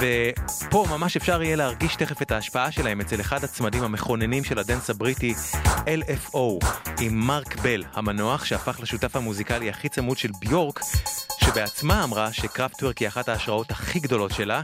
ופה 0.00 0.86
ממש 0.90 1.16
אפשר 1.16 1.42
יהיה 1.42 1.56
להרגיש 1.56 1.96
תכף 1.96 2.22
את 2.22 2.32
ההשפעה 2.32 2.72
שלהם 2.72 3.00
אצל 3.00 3.20
אחד 3.20 3.44
הצמדים 3.44 3.82
המכוננים 3.82 4.44
של 4.44 4.58
הדנס 4.58 4.90
הבריטי, 4.90 5.34
LFO, 5.84 6.66
עם 7.00 7.18
מרק 7.18 7.56
בל, 7.56 7.84
המנוח 7.92 8.44
שהפך 8.44 8.80
לשותף 8.80 9.16
המוזיקלי 9.16 9.70
הכי 9.70 9.88
צמוד 9.88 10.18
של 10.18 10.30
ביורק, 10.38 10.80
שבעצמה 11.44 12.04
אמרה 12.04 12.32
שקרפטוורק 12.32 12.98
היא 12.98 13.08
אחת 13.08 13.28
ההשראות 13.28 13.70
הכי 13.70 14.00
גדולות 14.00 14.32
שלה, 14.32 14.62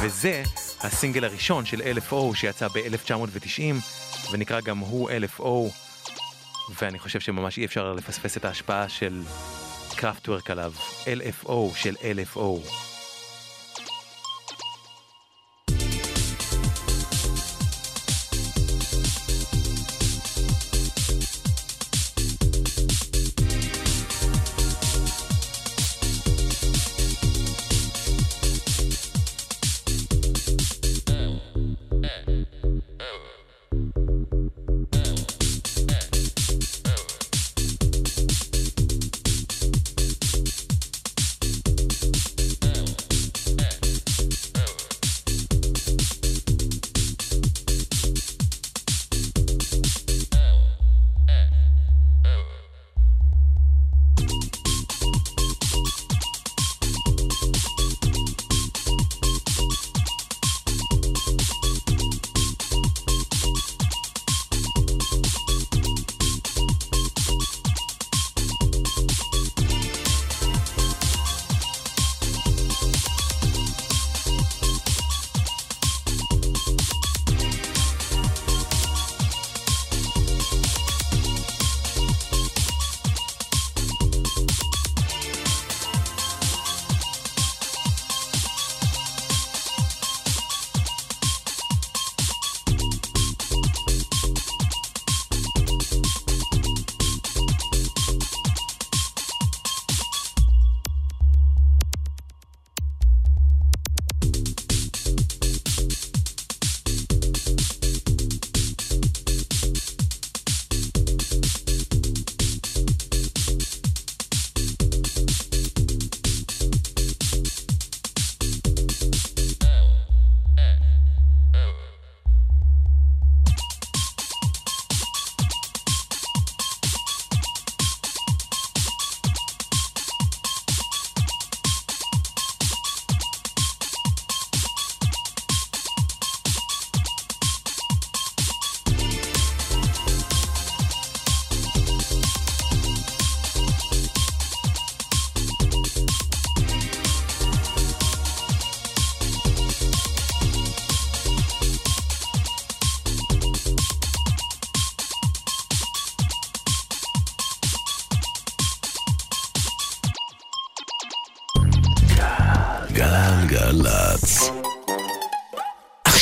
וזה 0.00 0.42
הסינגל 0.80 1.24
הראשון 1.24 1.64
של 1.64 1.80
LFO 1.80 2.34
שיצא 2.34 2.68
ב-1990, 2.68 3.74
ונקרא 4.32 4.60
גם 4.60 4.78
הוא 4.78 5.10
LFO, 5.10 5.72
ואני 6.80 6.98
חושב 6.98 7.20
שממש 7.20 7.58
אי 7.58 7.64
אפשר 7.64 7.92
לפספס 7.92 8.36
את 8.36 8.44
ההשפעה 8.44 8.88
של 8.88 9.22
קרפטוורק 9.96 10.50
עליו, 10.50 10.72
LFO 11.04 11.76
של 11.76 11.94
LFO. 11.94 12.70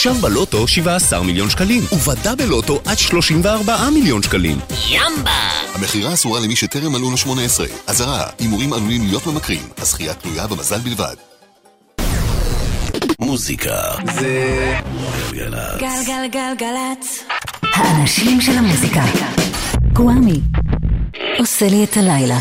עכשיו 0.03 0.15
בלוטו 0.15 0.69
17 0.69 1.23
מיליון 1.23 1.51
שקלים, 1.51 1.83
ובדאבל 1.93 2.45
לוטו 2.45 2.81
עד 2.87 2.99
34 2.99 3.91
מיליון 3.91 4.23
שקלים. 4.23 4.59
ימבה! 4.89 5.51
המכירה 5.75 6.13
אסורה 6.13 6.41
למי 6.41 6.57
שטרם 6.57 6.93
מלאו 6.93 7.11
לו 7.11 7.17
18. 7.17 7.67
אזהרה, 7.87 8.27
הימורים 8.39 8.73
עלולים 8.73 9.07
להיות 9.07 9.27
ממכרים. 9.27 9.63
הזכייה 9.79 10.15
תלויה 10.15 10.47
במזל 10.47 10.79
בלבד. 10.79 11.15
מוזיקה 13.21 13.81
זה 14.15 14.75
גלגלצ. 15.33 15.81
גלגלגלגלצ. 15.81 17.25
האנשים 17.63 18.41
של 18.41 18.53
המוזיקה. 18.53 19.05
גוואמי. 19.93 20.41
עושה 21.39 21.69
לי 21.69 21.85
את 21.85 21.97
הלילה. 21.97 22.39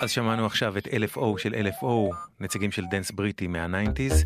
אז 0.00 0.10
שמענו 0.10 0.46
עכשיו 0.46 0.78
את 0.78 0.88
או 1.16 1.38
של 1.38 1.68
או, 1.82 2.10
נציגים 2.40 2.72
של 2.72 2.84
דנס 2.90 3.10
בריטי 3.10 3.46
מהניינטיז, 3.46 4.24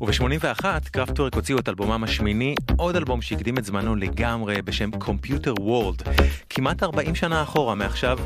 וב-81 0.00 0.64
קראפטוורק 0.90 1.34
הוציאו 1.34 1.58
את 1.58 1.68
אלבומם 1.68 2.04
השמיני, 2.04 2.54
עוד 2.76 2.96
אלבום 2.96 3.22
שהקדים 3.22 3.58
את 3.58 3.64
זמנו 3.64 3.96
לגמרי 3.96 4.62
בשם 4.62 4.90
Computer 4.94 5.60
World. 5.60 6.08
כמעט 6.50 6.82
40 6.82 7.14
שנה 7.14 7.42
אחורה 7.42 7.74
מעכשיו, 7.74 8.18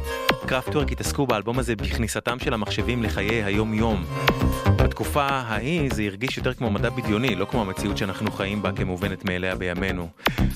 קראפטוורק 0.47 0.93
התעסקו 0.93 1.27
באלבום 1.27 1.59
הזה 1.59 1.77
בכניסתם 1.77 2.39
של 2.39 2.55
המחשבים 2.55 3.03
לחיי 3.03 3.45
היום-יום. 3.45 4.05
בתקופה 4.77 5.23
ההיא 5.23 5.91
זה 5.93 6.03
הרגיש 6.03 6.37
יותר 6.37 6.55
כמו 6.55 6.71
מדע 6.71 6.91
בדיוני, 6.91 7.35
לא 7.35 7.45
כמו 7.45 7.61
המציאות 7.61 7.99
שאנחנו 7.99 8.33
חיים 8.33 8.63
בה 8.63 8.73
כמובנת 8.73 9.25
מאליה 9.25 9.55
בימינו. 9.55 10.09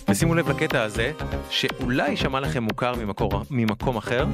ושימו 0.08 0.34
לב 0.34 0.50
לקטע 0.50 0.82
הזה, 0.82 1.12
שאולי 1.50 2.16
ישמע 2.16 2.40
לכם 2.40 2.62
מוכר 2.62 2.94
ממקור, 2.94 3.42
ממקום 3.50 3.96
אחר. 3.96 4.26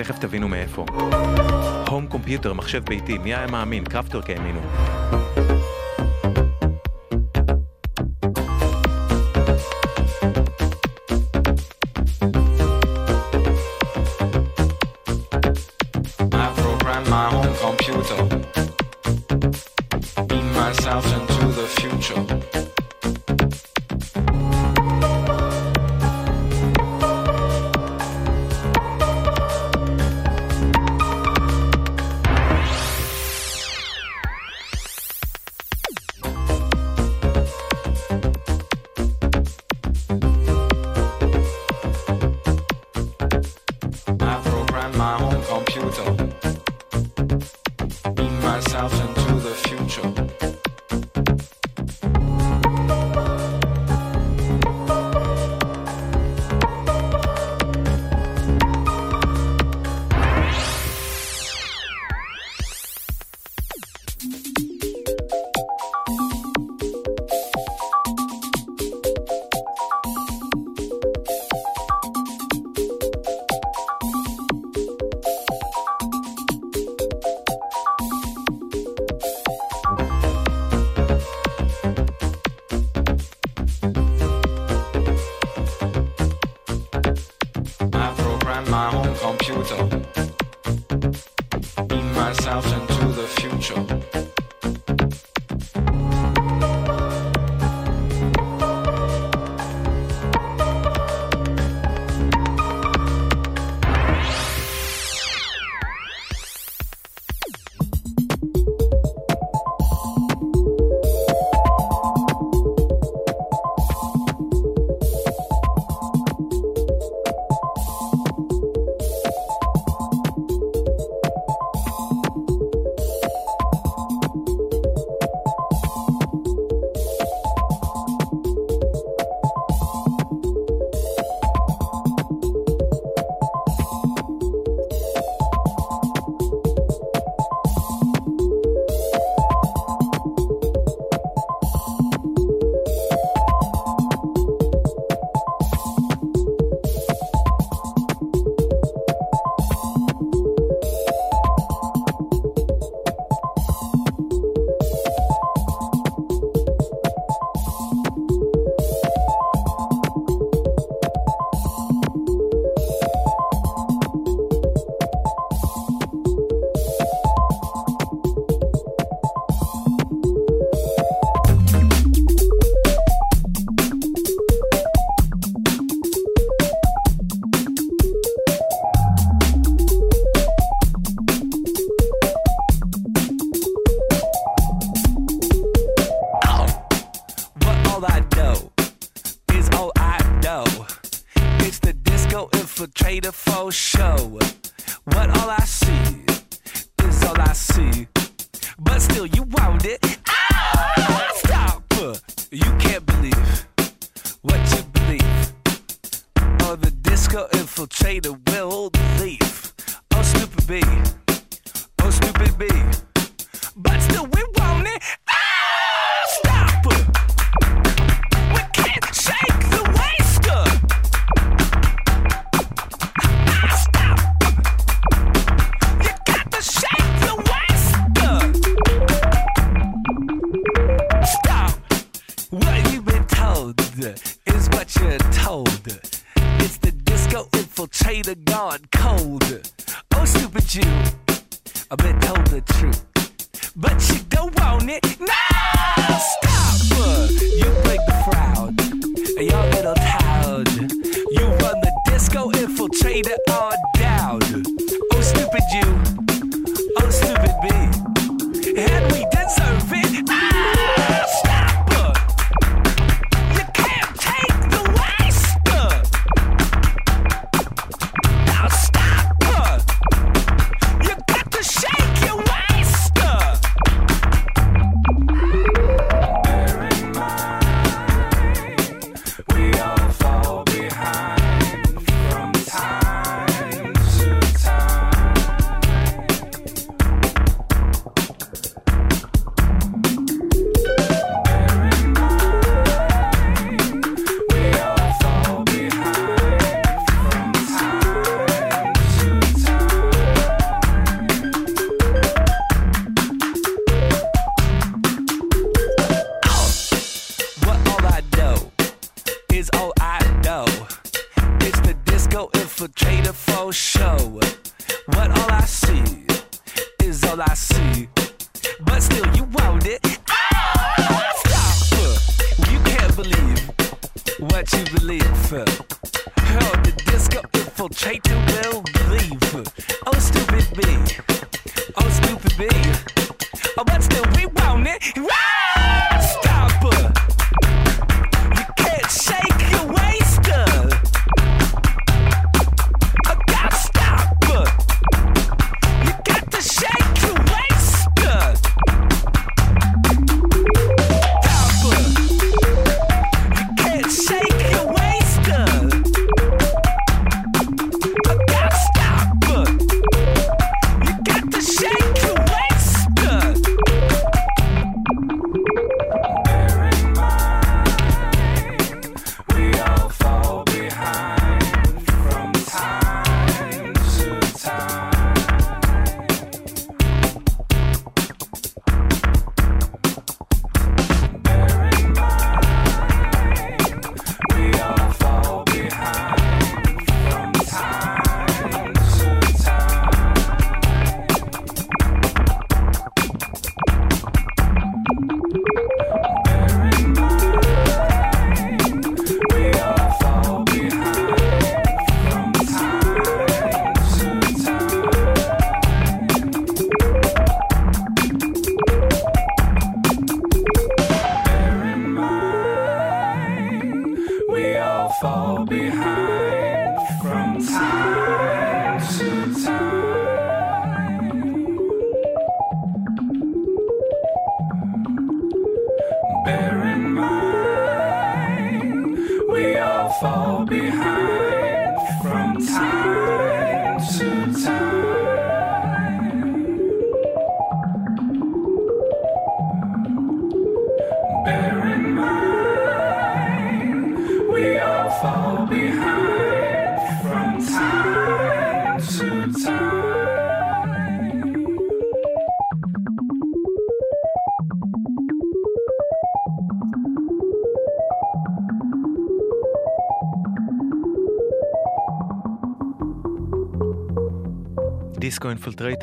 ותכף 0.00 0.18
תבינו 0.18 0.48
מאיפה. 0.48 0.84
הום 1.88 2.06
קומפיוטר, 2.06 2.52
מחשב 2.52 2.84
ביתי, 2.84 3.18
מי 3.18 3.34
היה 3.34 3.46
מאמין? 3.46 3.84
קרפטורק 3.84 4.30
האמינו. 4.30 4.60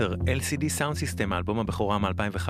Infiltrator, 0.02 0.66
LCD 0.66 0.70
Soundsystem, 0.70 1.34
האלבום 1.34 1.60
הבכורה 1.60 1.98
מ-2005, 1.98 2.50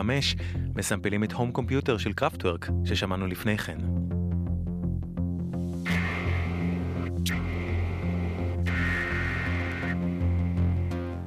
מסמפלים 0.76 1.24
את 1.24 1.34
Home 1.34 1.52
Computer 1.52 1.98
של 1.98 2.14
קראפטוורק, 2.14 2.70
ששמענו 2.86 3.28
לפני 3.28 3.58
כן. 3.58 3.78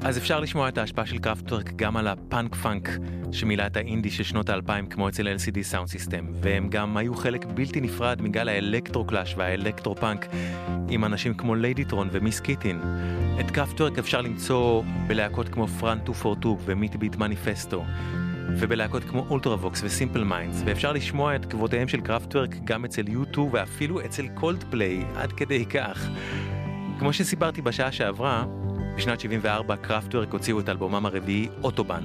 אז 0.02 0.18
אפשר 0.18 0.40
לשמוע 0.40 0.68
את 0.68 0.78
ההשפעה 0.78 1.06
של 1.06 1.18
קראפטוורק 1.18 1.72
גם 1.76 1.96
על 1.96 2.08
הפאנק 2.08 2.54
פאנק 2.54 2.88
שמילא 3.32 3.66
את 3.66 3.76
האינדי 3.76 4.10
של 4.10 4.22
שנות 4.22 4.48
האלפיים 4.48 4.86
כמו 4.86 5.08
אצל 5.08 5.28
LCD 5.28 5.62
Soundsystem 5.62 6.26
והם 6.42 6.68
גם 6.68 6.96
היו 6.96 7.14
חלק 7.14 7.44
בלתי 7.44 7.80
נפרד 7.80 8.22
מגל 8.22 8.48
האלקטרו 8.48 9.04
קלאש 9.04 9.34
והאלקטרו 9.38 9.96
פאנק 9.96 10.26
עם 10.88 11.04
אנשים 11.04 11.34
כמו 11.34 11.54
ליידיטרון 11.54 12.08
ומיס 12.12 12.40
קיטין. 12.40 12.80
את 13.40 13.50
קראפטוורק 13.50 13.98
אפשר 13.98 14.20
למצוא 14.20 14.82
בלהקות 15.06 15.48
כמו 15.48 15.66
Front 15.66 16.08
242 16.08 16.56
ו 16.64 16.70
Meat 16.70 16.96
Beat 16.96 17.16
Manifesto 17.16 17.84
ובלהקות 18.56 19.04
כמו 19.04 19.26
Ultravox 19.30 19.80
ו 19.84 19.90
Simple 19.90 20.24
Minds 20.24 20.62
ואפשר 20.66 20.92
לשמוע 20.92 21.36
את 21.36 21.44
עקבותיהם 21.44 21.88
של 21.88 22.00
קראפטוורק 22.00 22.56
גם 22.64 22.84
אצל 22.84 23.02
U2 23.02 23.38
ואפילו 23.52 24.04
אצל 24.04 24.28
קולד 24.28 24.64
פליי 24.70 25.04
עד 25.16 25.32
כדי 25.32 25.66
כך. 25.66 26.08
כמו 26.98 27.12
שסיפרתי 27.12 27.62
בשעה 27.62 27.92
שעברה, 27.92 28.44
בשנת 28.96 29.20
74 29.20 29.76
קראפטוורק 29.76 30.32
הוציאו 30.32 30.60
את 30.60 30.68
אלבומם 30.68 31.06
הרביעי 31.06 31.48
אוטובן. 31.62 32.02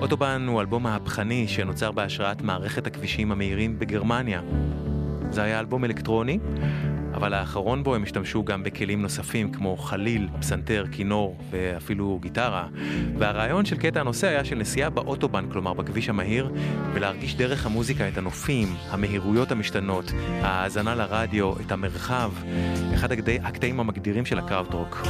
אוטובן 0.00 0.46
הוא 0.48 0.60
אלבום 0.60 0.82
מהפכני 0.82 1.48
שנוצר 1.48 1.92
בהשראת 1.92 2.42
מערכת 2.42 2.86
הכבישים 2.86 3.32
המהירים 3.32 3.78
בגרמניה. 3.78 4.40
זה 5.30 5.42
היה 5.42 5.60
אלבום 5.60 5.84
אלקטרוני, 5.84 6.38
אבל 7.14 7.34
האחרון 7.34 7.82
בו 7.84 7.94
הם 7.94 8.02
השתמשו 8.02 8.44
גם 8.44 8.62
בכלים 8.62 9.02
נוספים 9.02 9.52
כמו 9.52 9.76
חליל, 9.76 10.28
פסנתר, 10.40 10.84
כינור 10.92 11.36
ואפילו 11.50 12.18
גיטרה. 12.22 12.66
והרעיון 13.18 13.64
של 13.64 13.76
קטע 13.76 14.00
הנושא 14.00 14.26
היה 14.26 14.44
של 14.44 14.56
נסיעה 14.56 14.90
באוטובן, 14.90 15.44
כלומר 15.52 15.72
בכביש 15.72 16.08
המהיר, 16.08 16.50
ולהרגיש 16.94 17.34
דרך 17.36 17.66
המוזיקה 17.66 18.08
את 18.08 18.18
הנופים, 18.18 18.68
המהירויות 18.90 19.52
המשתנות, 19.52 20.12
ההאזנה 20.42 20.94
לרדיו, 20.94 21.52
את 21.66 21.72
המרחב, 21.72 22.30
אחד 22.94 23.12
הקטעי- 23.12 23.38
הקטעים 23.42 23.80
המגדירים 23.80 24.26
של 24.26 24.38
הקראוטרוק. 24.38 25.02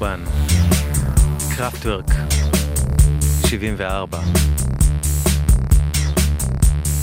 אוטובן, 0.00 0.20
קראפטוורק, 1.56 2.06
74. 3.46 4.20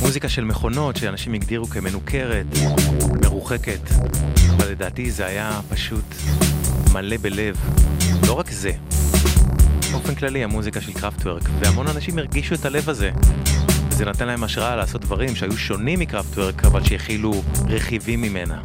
מוזיקה 0.02 0.30
של 0.30 0.44
מכונות 0.44 0.96
שאנשים 0.96 1.34
הגדירו 1.34 1.68
כמנוכרת, 1.68 2.46
מרוחקת, 3.24 3.80
אבל 4.58 4.72
לדעתי 4.72 5.12
זה 5.12 5.26
היה 5.26 5.60
פשוט 5.70 6.16
מלא 6.94 7.18
בלב. 7.18 7.56
לא 8.28 8.34
רק 8.34 8.52
זה, 8.52 8.72
באופן 9.92 10.16
כללי 10.16 10.44
המוזיקה 10.44 10.82
של 10.82 10.94
קראפטוורק, 10.94 11.44
והמון 11.60 11.88
אנשים 11.88 12.18
הרגישו 12.18 12.56
את 12.56 12.66
הלב 12.66 12.90
הזה. 12.90 13.12
זה 13.90 14.06
נתן 14.06 14.28
להם 14.28 14.44
השראה 14.44 14.76
לעשות 14.76 15.02
דברים 15.02 15.36
שהיו 15.36 15.58
שונים 15.58 16.00
מקראפטוורק, 16.00 16.66
אבל 16.66 16.84
שהכילו 16.84 17.44
רכיבים 17.68 18.22
ממנה. 18.22 18.62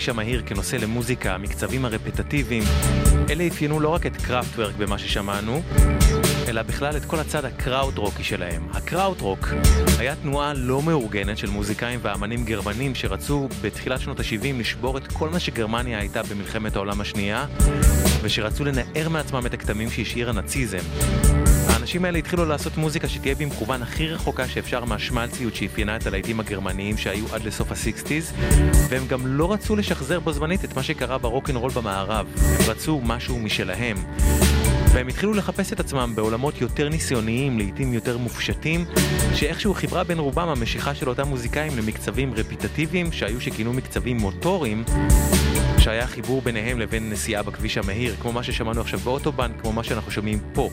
בכביש 0.00 0.08
המהיר 0.08 0.42
כנושא 0.46 0.76
למוזיקה, 0.76 1.34
המקצבים 1.34 1.84
הרפטטיביים, 1.84 2.62
אלה 3.30 3.46
אפיינו 3.46 3.80
לא 3.80 3.88
רק 3.88 4.06
את 4.06 4.16
קראפטוורק 4.16 4.74
במה 4.76 4.98
ששמענו, 4.98 5.62
אלא 6.48 6.62
בכלל 6.62 6.96
את 6.96 7.04
כל 7.04 7.18
הצד 7.18 7.44
הקראוט-רוקי 7.44 8.24
שלהם. 8.24 8.68
הקראוט-רוק 8.72 9.48
היה 9.98 10.16
תנועה 10.16 10.54
לא 10.54 10.82
מאורגנת 10.82 11.38
של 11.38 11.50
מוזיקאים 11.50 12.00
ואמנים 12.02 12.44
גרמנים 12.44 12.94
שרצו 12.94 13.48
בתחילת 13.62 14.00
שנות 14.00 14.20
ה-70 14.20 14.58
לשבור 14.58 14.98
את 14.98 15.06
כל 15.06 15.28
מה 15.28 15.40
שגרמניה 15.40 15.98
הייתה 15.98 16.22
במלחמת 16.22 16.76
העולם 16.76 17.00
השנייה, 17.00 17.46
ושרצו 18.22 18.64
לנער 18.64 19.08
מעצמם 19.08 19.46
את 19.46 19.54
הכתמים 19.54 19.90
שהשאיר 19.90 20.30
הנאציזם. 20.30 20.84
האנשים 21.80 22.04
האלה 22.04 22.18
התחילו 22.18 22.44
לעשות 22.44 22.76
מוזיקה 22.76 23.08
שתהיה 23.08 23.34
במכוון 23.34 23.82
הכי 23.82 24.08
רחוקה 24.08 24.48
שאפשר 24.48 24.84
מהשמלציות 24.84 25.54
שאפיינה 25.54 25.96
את 25.96 26.06
הלהיטים 26.06 26.40
הגרמניים 26.40 26.96
שהיו 26.96 27.34
עד 27.34 27.44
לסוף 27.44 27.72
הסיקסטיז, 27.72 28.32
והם 28.88 29.06
גם 29.06 29.26
לא 29.26 29.52
רצו 29.52 29.76
לשחזר 29.76 30.20
בו 30.20 30.32
זמנית 30.32 30.64
את 30.64 30.76
מה 30.76 30.82
שקרה 30.82 31.18
ברוקנרול 31.18 31.70
במערב. 31.70 32.26
הם 32.36 32.70
רצו 32.70 33.00
משהו 33.04 33.38
משלהם. 33.38 33.96
והם 34.92 35.08
התחילו 35.08 35.34
לחפש 35.34 35.72
את 35.72 35.80
עצמם 35.80 36.12
בעולמות 36.14 36.60
יותר 36.60 36.88
ניסיוניים, 36.88 37.58
לעיתים 37.58 37.92
יותר 37.92 38.18
מופשטים, 38.18 38.84
שאיכשהו 39.34 39.74
חיברה 39.74 40.04
בין 40.04 40.18
רובם 40.18 40.48
המשיכה 40.48 40.94
של 40.94 41.08
אותם 41.08 41.28
מוזיקאים 41.28 41.78
למקצבים 41.78 42.34
רפיטטיביים, 42.34 43.12
שהיו 43.12 43.40
שכינו 43.40 43.72
מקצבים 43.72 44.16
מוטוריים, 44.16 44.84
שהיה 45.80 46.06
חיבור 46.06 46.42
ביניהם 46.42 46.78
לבין 46.78 47.10
נסיעה 47.10 47.42
בכביש 47.42 47.78
המהיר, 47.78 48.14
כמו 48.22 48.32
מה 48.32 48.42
ששמענו 48.42 48.80
עכשיו 48.80 48.98
באוטובן, 48.98 49.50
כמו 49.62 49.72
מה 49.72 49.84
שאנחנו 49.84 50.10
שומעים 50.10 50.38
פה. 50.52 50.70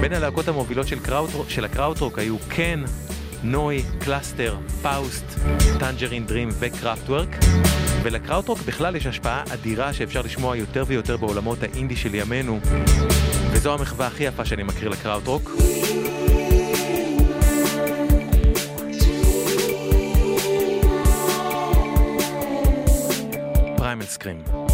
בין 0.00 0.12
הלהקות 0.12 0.48
המובילות 0.48 0.88
של, 0.88 0.98
קראוט, 1.00 1.30
של 1.48 1.64
הקראוטרוק 1.64 2.18
היו 2.18 2.36
Can, 2.48 2.84
Neu!, 3.42 3.82
Cluster, 4.00 4.56
Faust, 4.82 5.24
Tangerine 5.78 6.26
Dream 6.26 6.48
וקראפטוורק. 6.58 7.36
ולקראוטרוק 8.02 8.58
בכלל 8.66 8.96
יש 8.96 9.06
השפעה 9.06 9.44
אדירה 9.54 9.92
שאפשר 9.92 10.22
לשמוע 10.22 10.56
יותר 10.56 10.84
ויותר 10.86 11.16
בעולמות 11.16 11.62
האינדי 11.62 11.96
של 11.96 12.14
ימינו, 12.14 12.60
וזו 13.50 13.74
המחווה 13.74 14.06
הכי 14.06 14.24
יפה 14.24 14.44
שאני 14.44 14.62
מכיר 14.62 14.88
לקראוטרוק. 14.88 15.50
Primal 23.88 24.04
Scream. 24.06 24.67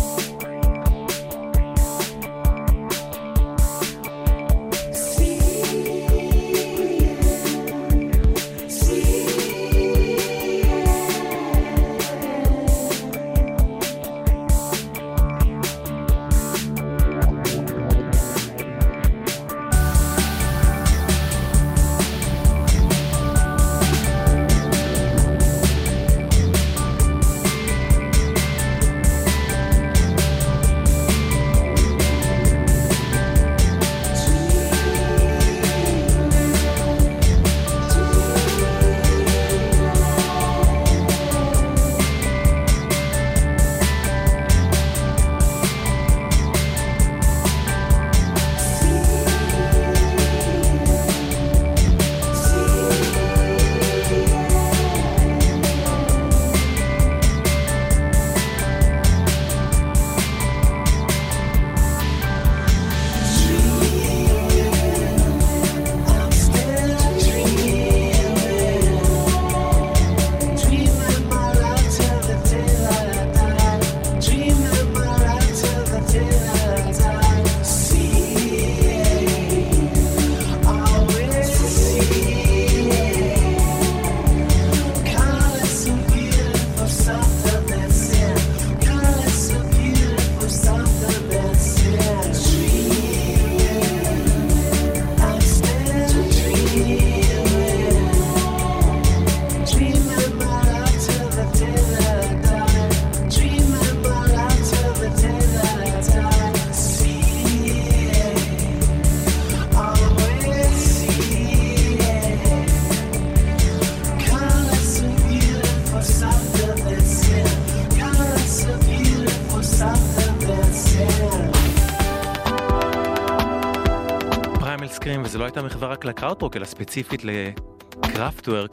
מחווה 125.75 125.89
רק 125.89 126.05
לקראוטרוק, 126.05 126.57
אלא 126.57 126.65
ספציפית 126.65 127.23
לקראפטוורק, 127.25 128.71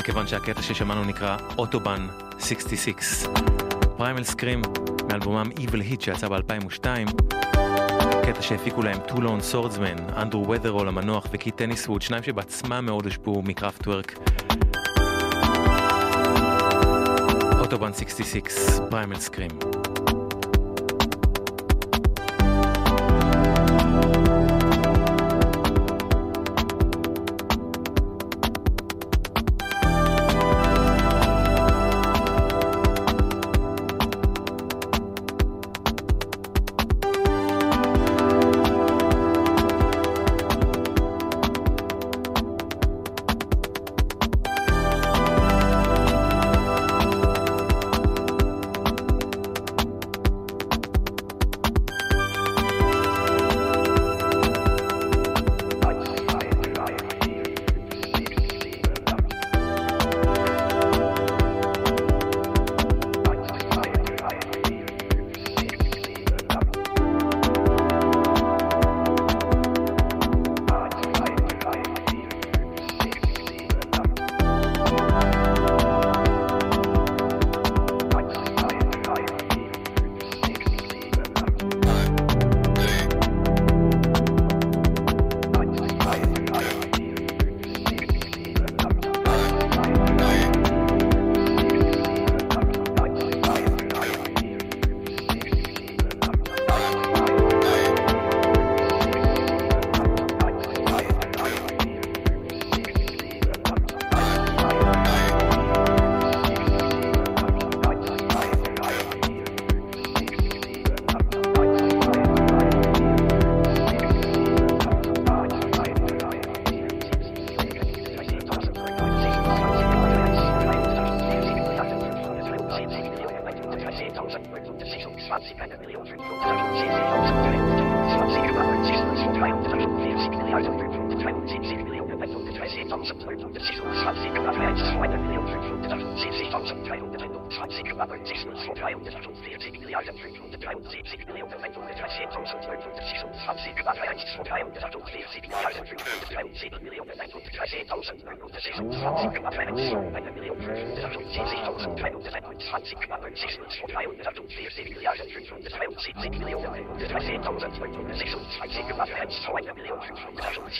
מכיוון 0.00 0.26
שהקטע 0.26 0.62
ששמענו 0.62 1.04
נקרא 1.04 1.36
אוטובן 1.58 2.06
66. 2.38 3.26
Primal 3.96 4.24
Scream 4.24 4.62
מאלבומם 5.10 5.50
Evil 5.56 5.92
Heat 5.92 6.04
שיצא 6.04 6.28
ב-2002, 6.28 6.86
קטע 8.26 8.42
שהפיקו 8.42 8.82
להם 8.82 8.98
Two 9.08 9.22
Lone 9.22 9.40
Swordsmen, 9.40 9.96
אנדרו 10.16 10.48
וות'רול 10.48 10.88
המנוח 10.88 11.26
וקיט 11.32 11.56
טניסווד, 11.56 12.02
שניים 12.02 12.22
שבעצמם 12.22 12.86
מאוד 12.86 13.04
הושפעו 13.04 13.42
מקראפטוורק. 13.42 14.18
אוטובן 17.60 17.92
66, 17.94 18.40
Primal 18.90 19.18
Scream. 19.18 19.50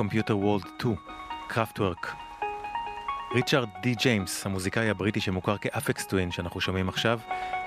Computer 0.00 0.34
World 0.44 0.66
2, 0.78 0.94
Kraftwerk. 1.50 2.06
ריצ'רד 3.34 3.68
די 3.82 3.94
ג'יימס, 3.94 4.46
המוזיקאי 4.46 4.90
הבריטי 4.90 5.20
שמוכר 5.20 5.56
כ 5.56 5.70
Aphex 5.70 6.06
Twin 6.06 6.30
שאנחנו 6.30 6.60
שומעים 6.60 6.88
עכשיו, 6.88 7.20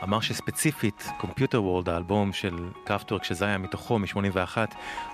אמר 0.03 0.19
שספציפית 0.19 1.09
Computer 1.21 1.57
World, 1.57 1.89
האלבום 1.89 2.33
של 2.33 2.69
קראפטוורק 2.83 3.23
שזה 3.23 3.45
היה 3.45 3.57
מתוכו 3.57 3.99
מ-81, 3.99 4.57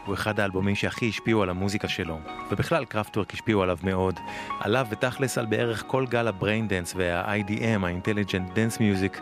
הוא 0.06 0.14
אחד 0.16 0.40
האלבומים 0.40 0.76
שהכי 0.76 1.10
השפיעו 1.10 1.44
על 1.44 1.50
המוזיקה 1.50 1.88
שלו. 1.88 2.20
ובכלל 2.52 2.86
קראפטוורק 2.86 3.34
השפיעו 3.34 3.64
עליו 3.64 3.78
מאוד. 3.84 4.20
עליו 4.60 4.88
ותכלס 4.90 5.38
על 5.38 5.46
בערך 5.46 5.84
כל 5.88 6.06
גל 6.06 6.28
ה 6.28 6.68
braindance 6.68 6.94
וה-IDM, 6.96 7.86
ה-Intelligent 7.86 8.52
Dance 8.54 8.78
Music, 8.78 9.22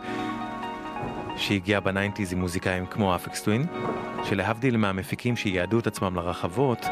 שהגיע 1.36 1.80
ב 1.80 1.86
nineties 1.86 2.32
עם 2.32 2.40
מוזיקאים 2.40 2.86
כמו 2.86 3.14
Aphex 3.14 3.42
Twin, 3.42 3.66
שלהבדיל 4.24 4.76
מהמפיקים 4.76 5.36
שייעדו 5.36 5.78
את 5.78 5.86
עצמם 5.86 6.16
לרחבות, 6.16 6.86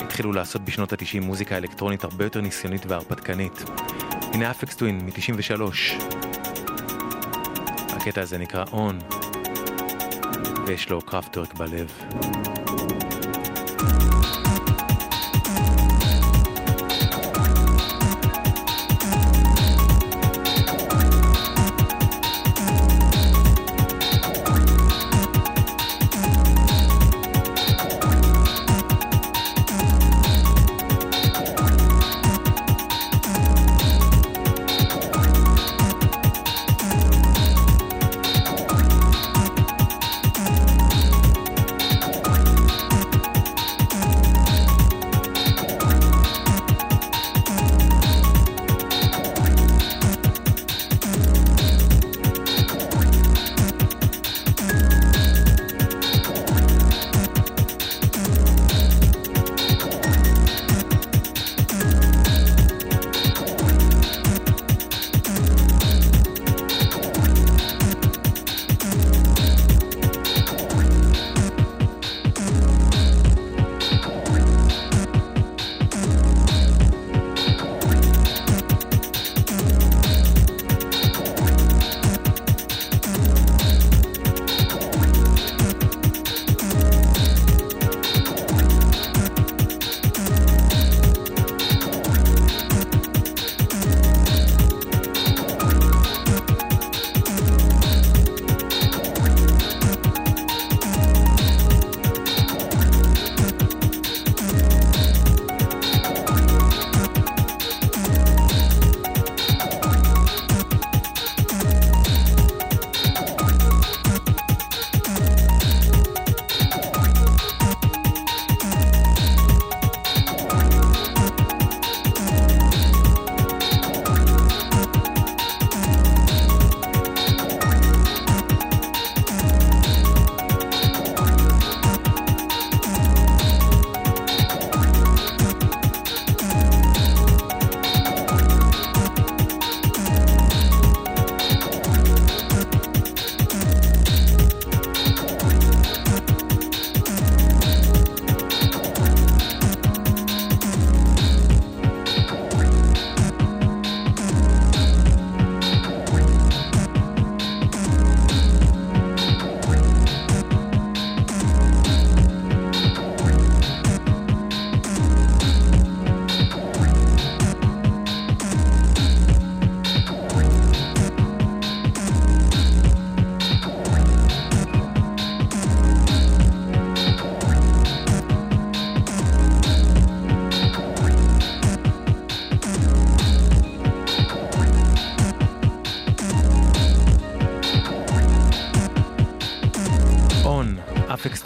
התחילו 0.00 0.32
לעשות 0.32 0.62
בשנות 0.62 0.92
ה-90 0.92 1.20
מוזיקה 1.20 1.56
אלקטרונית 1.56 2.04
הרבה 2.04 2.24
יותר 2.24 2.40
ניסיונית 2.40 2.86
והרפתקנית. 2.86 3.64
הנה 4.32 4.50
אפקס 4.50 4.76
טווין 4.76 5.00
מ-93. 5.06 5.62
הקטע 7.88 8.20
הזה 8.20 8.38
נקרא 8.38 8.64
On, 8.64 9.14
ויש 10.66 10.90
לו 10.90 11.02
קראפטורק 11.02 11.54
בלב. 11.54 11.92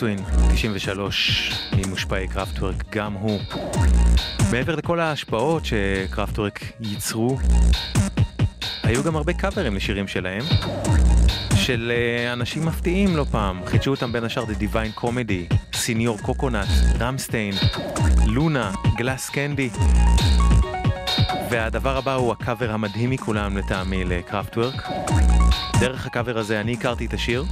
Aphex 0.02 0.13
Twin, 0.13 0.24
93, 0.54 1.52
ממושפעי 1.76 2.28
קראפטוורק, 2.28 2.74
גם 2.90 3.12
הוא. 3.12 3.40
מעבר 4.52 4.76
לכל 4.76 5.00
ההשפעות 5.00 5.62
שקראפטוורק 5.64 6.60
ייצרו, 6.80 7.38
היו 8.82 9.04
גם 9.04 9.16
הרבה 9.16 9.32
קאברים 9.32 9.74
לשירים 9.74 10.08
שלהם, 10.08 10.42
של 11.54 11.92
אה, 11.94 12.32
אנשים 12.32 12.66
מפתיעים 12.66 13.16
לא 13.16 13.24
פעם. 13.30 13.66
חידשו 13.66 13.90
אותם 13.90 14.12
בין 14.12 14.24
השאר 14.24 14.44
The 14.44 14.62
Divine 14.62 15.00
Comedy, 15.00 15.54
Señor 15.74 16.18
Coconut, 16.18 16.68
רמסטיין, 17.00 17.54
לונה, 18.26 18.72
Glass 18.96 19.30
Candy. 19.30 19.70
והדבר 21.50 21.96
הבא 21.96 22.14
הוא 22.14 22.32
הקאבר 22.32 22.70
המדהים 22.70 23.10
מכולם 23.10 23.56
לטעמי 23.56 24.04
לקראפטוורק. 24.04 24.88
דרך 25.80 26.06
הקאבר 26.06 26.38
הזה 26.38 26.60
אני 26.60 26.72
הכרתי 26.72 27.06
את 27.06 27.14
השיר, 27.14 27.44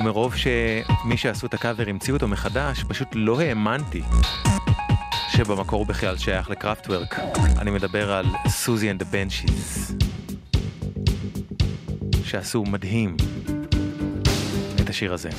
ומרוב 0.00 0.34
שמי 0.36 1.16
שעשו 1.16 1.46
את 1.46 1.54
הקאבר 1.54 1.84
המציאו 1.88 2.16
אותו 2.16 2.28
מחדש, 2.28 2.84
פשוט 2.88 3.08
לא 3.14 3.40
האמנתי 3.40 4.02
שבמקור 5.32 5.86
בכלל 5.86 6.18
שייך 6.18 6.50
לקראפטוורק. 6.50 7.18
אני 7.58 7.70
מדבר 7.70 8.12
על 8.12 8.26
Siouxsie 8.48 8.90
and 8.90 8.98
the 8.98 9.04
Banshees, 9.04 9.96
שעשו 12.24 12.64
מדהים 12.64 13.16
את 14.80 14.88
השיר 14.88 15.12
הזה. 15.12 15.30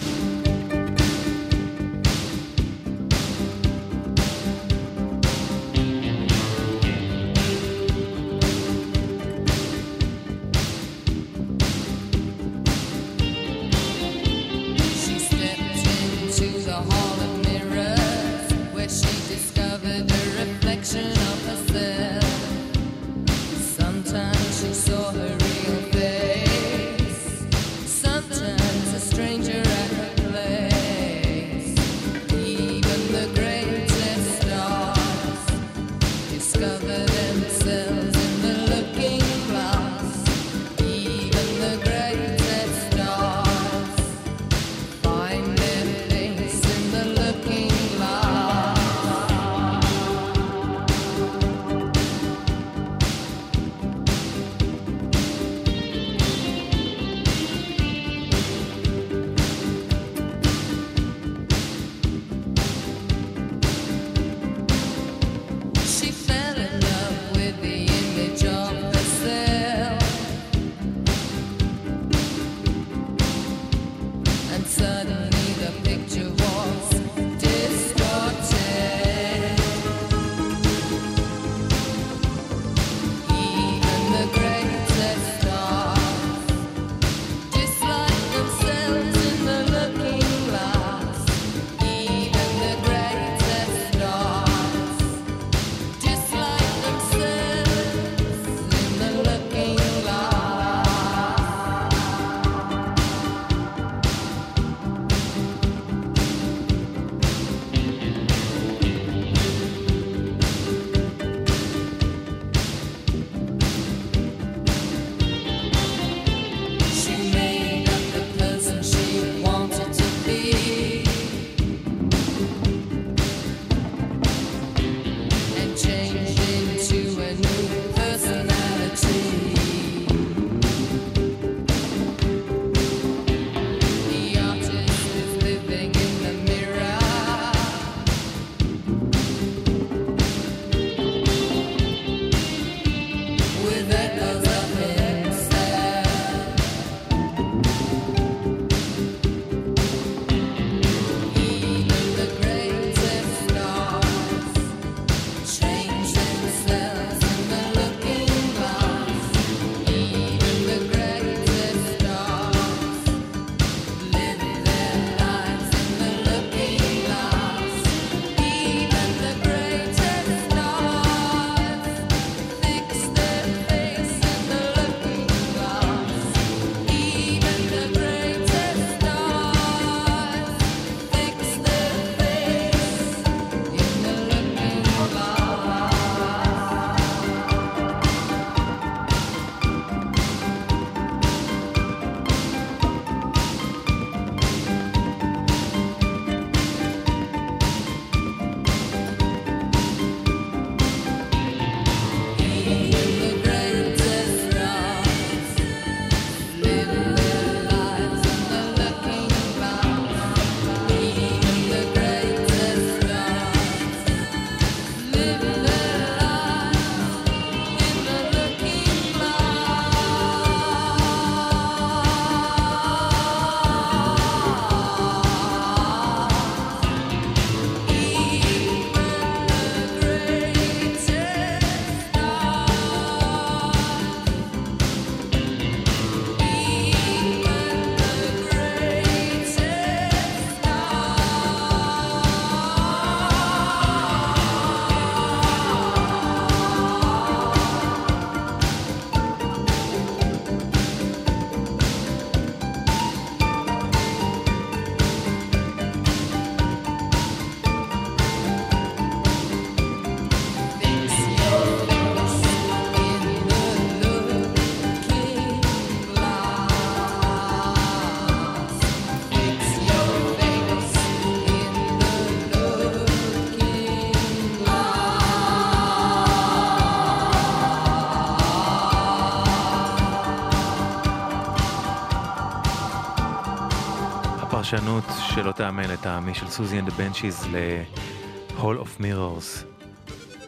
פרשנות 284.71 285.03
שלא 285.35 285.51
תאמן 285.51 285.89
לטעמי 285.89 286.35
של 286.35 286.47
Siouxsie 286.47 286.79
and 286.79 286.83
the 286.83 286.87
Banshees 286.87 287.47
ל-Hall 287.51 288.83
of 288.83 289.01
Mirrors 289.01 289.65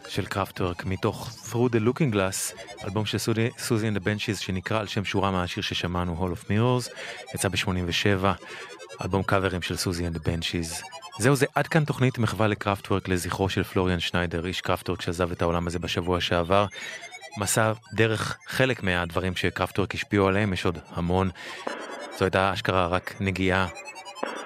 של 0.08 0.26
קראפטוורק 0.26 0.84
מתוך 0.84 1.28
Through 1.28 1.74
the 1.74 1.88
Looking 1.88 2.14
Glass, 2.14 2.58
אלבום 2.84 3.06
של 3.06 3.18
Siouxsie 3.18 3.88
and 3.88 3.92
the 3.92 3.96
Banshees 3.96 4.38
שנקרא 4.38 4.80
על 4.80 4.86
שם 4.86 5.04
שורה 5.04 5.30
מהשיר 5.30 5.62
ששמענו 5.62 6.16
Hall 6.20 6.38
of 6.38 6.44
Mirrors, 6.44 6.96
יצא 7.34 7.48
ב-87, 7.48 8.24
אלבום 9.04 9.22
קאברים 9.22 9.62
של 9.62 9.76
Siouxsie 9.76 10.06
and 10.06 10.11
the 10.11 10.16
Banshees. 10.16 10.82
זהו 11.18 11.36
זה, 11.36 11.46
עד 11.54 11.66
כאן 11.66 11.84
תוכנית 11.84 12.18
מחווה 12.18 12.48
לקראפטוורק 12.48 13.08
לזכרו 13.08 13.48
של 13.48 13.62
פלוריאן 13.62 14.00
שניידר, 14.00 14.46
איש 14.46 14.60
קראפטוורק 14.60 15.02
שעזב 15.02 15.32
את 15.32 15.42
העולם 15.42 15.66
הזה 15.66 15.78
בשבוע 15.78 16.20
שעבר. 16.20 16.66
מסע 17.38 17.72
דרך 17.92 18.38
חלק 18.46 18.82
מהדברים 18.82 19.36
שקראפטוורק 19.36 19.94
השפיעו 19.94 20.28
עליהם, 20.28 20.52
יש 20.52 20.64
עוד 20.64 20.78
המון. 20.90 21.30
זו 22.18 22.24
הייתה 22.24 22.52
אשכרה 22.52 22.86
רק 22.86 23.14
נגיעה. 23.20 23.66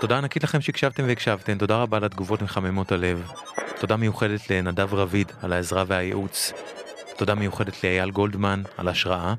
תודה 0.00 0.18
ענקית 0.18 0.44
לכם 0.44 0.60
שהקשבתם 0.60 1.04
והקשבתם, 1.06 1.58
תודה 1.58 1.76
רבה 1.76 1.96
על 1.96 2.04
התגובות 2.04 2.42
מחממות 2.42 2.92
הלב. 2.92 3.30
תודה 3.80 3.96
מיוחדת 3.96 4.50
לנדב 4.50 4.94
רביד 4.94 5.32
על 5.42 5.52
העזרה 5.52 5.84
והייעוץ. 5.86 6.52
תודה 7.16 7.34
מיוחדת 7.34 7.84
לאייל 7.84 8.10
גולדמן 8.10 8.62
על 8.76 8.88
ההשראה. 8.88 9.34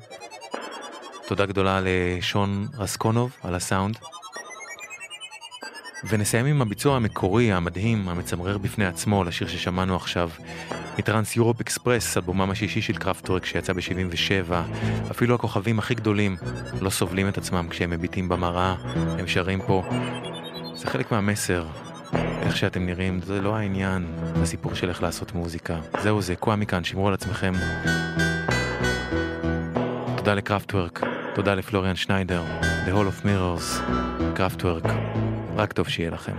תודה 1.26 1.46
גדולה 1.46 1.80
לשון 1.84 2.66
רסקונוב 2.78 3.36
על 3.42 3.54
הסאונד. 3.54 3.98
ונסיים 6.08 6.46
עם 6.46 6.62
הביצוע 6.62 6.96
המקורי, 6.96 7.52
המדהים, 7.52 8.08
המצמרר 8.08 8.58
בפני 8.58 8.86
עצמו 8.86 9.24
לשיר 9.24 9.48
ששמענו 9.48 9.96
עכשיו, 9.96 10.30
מ 10.98 11.04
Trans 11.04 11.36
Europe 11.36 11.60
Express, 11.60 12.16
אלבומם 12.16 12.50
השישי 12.50 12.82
של 12.82 12.96
קראפטוורק 12.96 13.44
שיצא 13.44 13.72
ב-77. 13.72 14.52
אפילו 15.10 15.34
הכוכבים 15.34 15.78
הכי 15.78 15.94
גדולים 15.94 16.36
לא 16.80 16.90
סובלים 16.90 17.28
את 17.28 17.38
עצמם 17.38 17.66
כשהם 17.70 17.90
מביטים 17.90 18.28
במראה, 18.28 18.74
הם 19.18 19.28
שרים 19.28 19.60
פה. 19.66 19.82
זה 20.80 20.86
חלק 20.86 21.12
מהמסר, 21.12 21.66
איך 22.42 22.56
שאתם 22.56 22.86
נראים, 22.86 23.20
זה 23.22 23.40
לא 23.40 23.56
העניין, 23.56 24.06
זה 24.38 24.46
סיפור 24.46 24.74
של 24.74 24.88
איך 24.88 25.02
לעשות 25.02 25.32
מוזיקה. 25.32 25.78
זהו 26.02 26.22
זה, 26.22 26.36
קוואמי 26.36 26.66
כאן, 26.66 26.84
שמרו 26.84 27.08
על 27.08 27.14
עצמכם. 27.14 27.52
תודה 30.16 30.34
לקראפטוורק, 30.34 31.00
תודה 31.34 31.54
לפלוריאן 31.54 31.96
שניידר, 31.96 32.42
The 32.60 32.90
Hall 32.90 33.22
of 33.22 33.24
Mirrors, 33.24 33.92
קראפטוורק, 34.34 34.84
רק 35.56 35.72
טוב 35.72 35.88
שיהיה 35.88 36.10
לכם. 36.10 36.36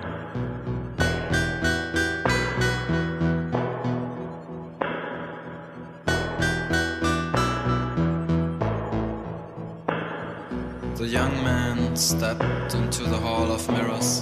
Stepped 11.98 12.74
into 12.74 13.04
the 13.04 13.18
Hall 13.18 13.52
of 13.52 13.68
Mirrors, 13.70 14.22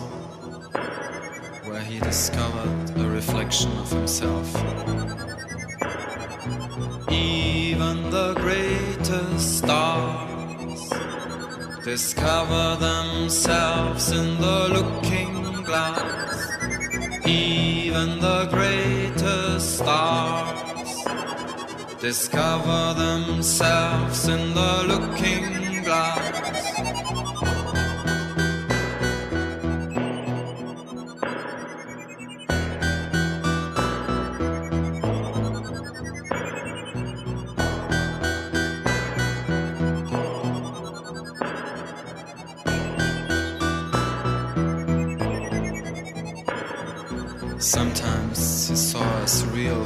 where 1.66 1.82
he 1.82 2.00
discovered 2.00 2.98
a 2.98 3.08
reflection 3.08 3.72
of 3.78 3.92
himself. 3.92 4.48
Even 7.12 8.10
the 8.10 8.34
greatest 8.36 9.60
stars 9.60 10.90
discover 11.84 12.76
themselves 12.80 14.12
in 14.12 14.42
the 14.42 14.70
looking 14.70 15.64
glass. 15.64 16.48
Even 17.26 18.20
the 18.20 18.48
greatest 18.52 19.78
stars 19.78 21.04
discover 22.00 22.94
themselves 22.94 24.28
in 24.28 24.54
the 24.54 24.84
looking 24.88 25.84
glass. 25.84 26.79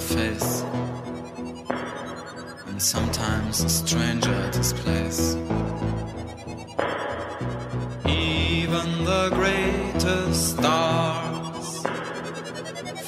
Face, 0.04 0.64
and 2.68 2.82
sometimes 2.82 3.64
a 3.64 3.70
stranger 3.70 4.34
at 4.48 4.56
his 4.56 4.74
place. 4.74 5.36
Even 8.06 8.88
the 9.06 9.30
greatest 9.40 10.56
stars 10.56 11.68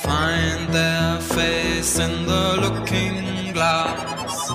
find 0.08 0.62
their 0.74 1.20
face 1.20 2.00
in 2.00 2.26
the 2.26 2.46
looking 2.66 3.52
glass. 3.54 4.52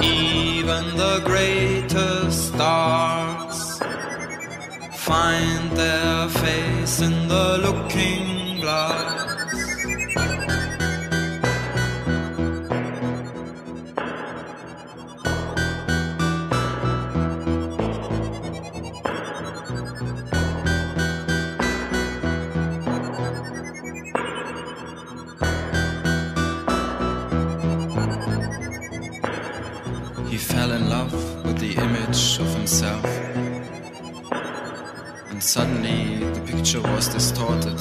Even 0.00 0.84
the 0.96 1.20
greatest 1.24 2.48
stars 2.48 3.58
find 4.92 5.70
their 5.72 6.28
face 6.28 7.00
in 7.00 7.28
the 7.28 7.58
looking 7.66 8.60
glass. 8.60 9.11
Picture 36.72 36.92
was 36.92 37.08
distorted. 37.08 37.80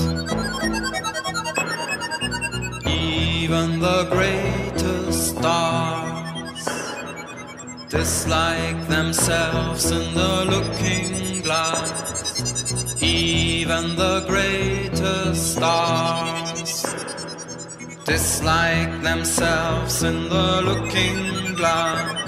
Even 2.87 3.79
the 3.79 4.07
greatest 4.11 5.37
stars 5.37 6.65
dislike 7.89 8.87
themselves 8.87 9.91
in 9.91 10.13
the 10.13 10.45
looking 10.53 11.41
glass. 11.41 13.01
Even 13.01 13.95
the 13.95 14.25
greatest 14.27 15.53
stars 15.53 16.85
dislike 18.05 19.01
themselves 19.01 20.03
in 20.03 20.27
the 20.29 20.61
looking 20.65 21.55
glass. 21.55 22.20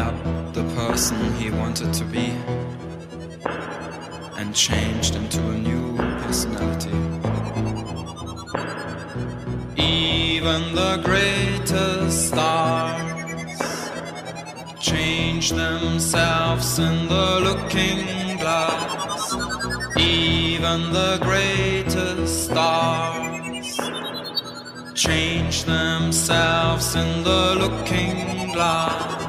Up 0.00 0.14
the 0.54 0.64
person 0.74 1.18
he 1.34 1.50
wanted 1.50 1.92
to 1.92 2.04
be 2.04 2.28
and 4.38 4.54
changed 4.54 5.14
into 5.14 5.40
a 5.54 5.58
new 5.68 5.96
personality. 6.22 6.98
Even 9.76 10.60
the 10.80 10.94
greatest 11.04 12.28
stars 12.28 13.60
change 14.78 15.50
themselves 15.50 16.78
in 16.78 16.96
the 17.08 17.28
looking 17.48 18.38
glass. 18.42 19.34
Even 19.98 20.78
the 20.98 21.18
greatest 21.28 22.46
stars 22.46 23.78
change 24.94 25.64
themselves 25.64 26.94
in 26.94 27.22
the 27.22 27.42
looking 27.62 28.52
glass. 28.52 29.19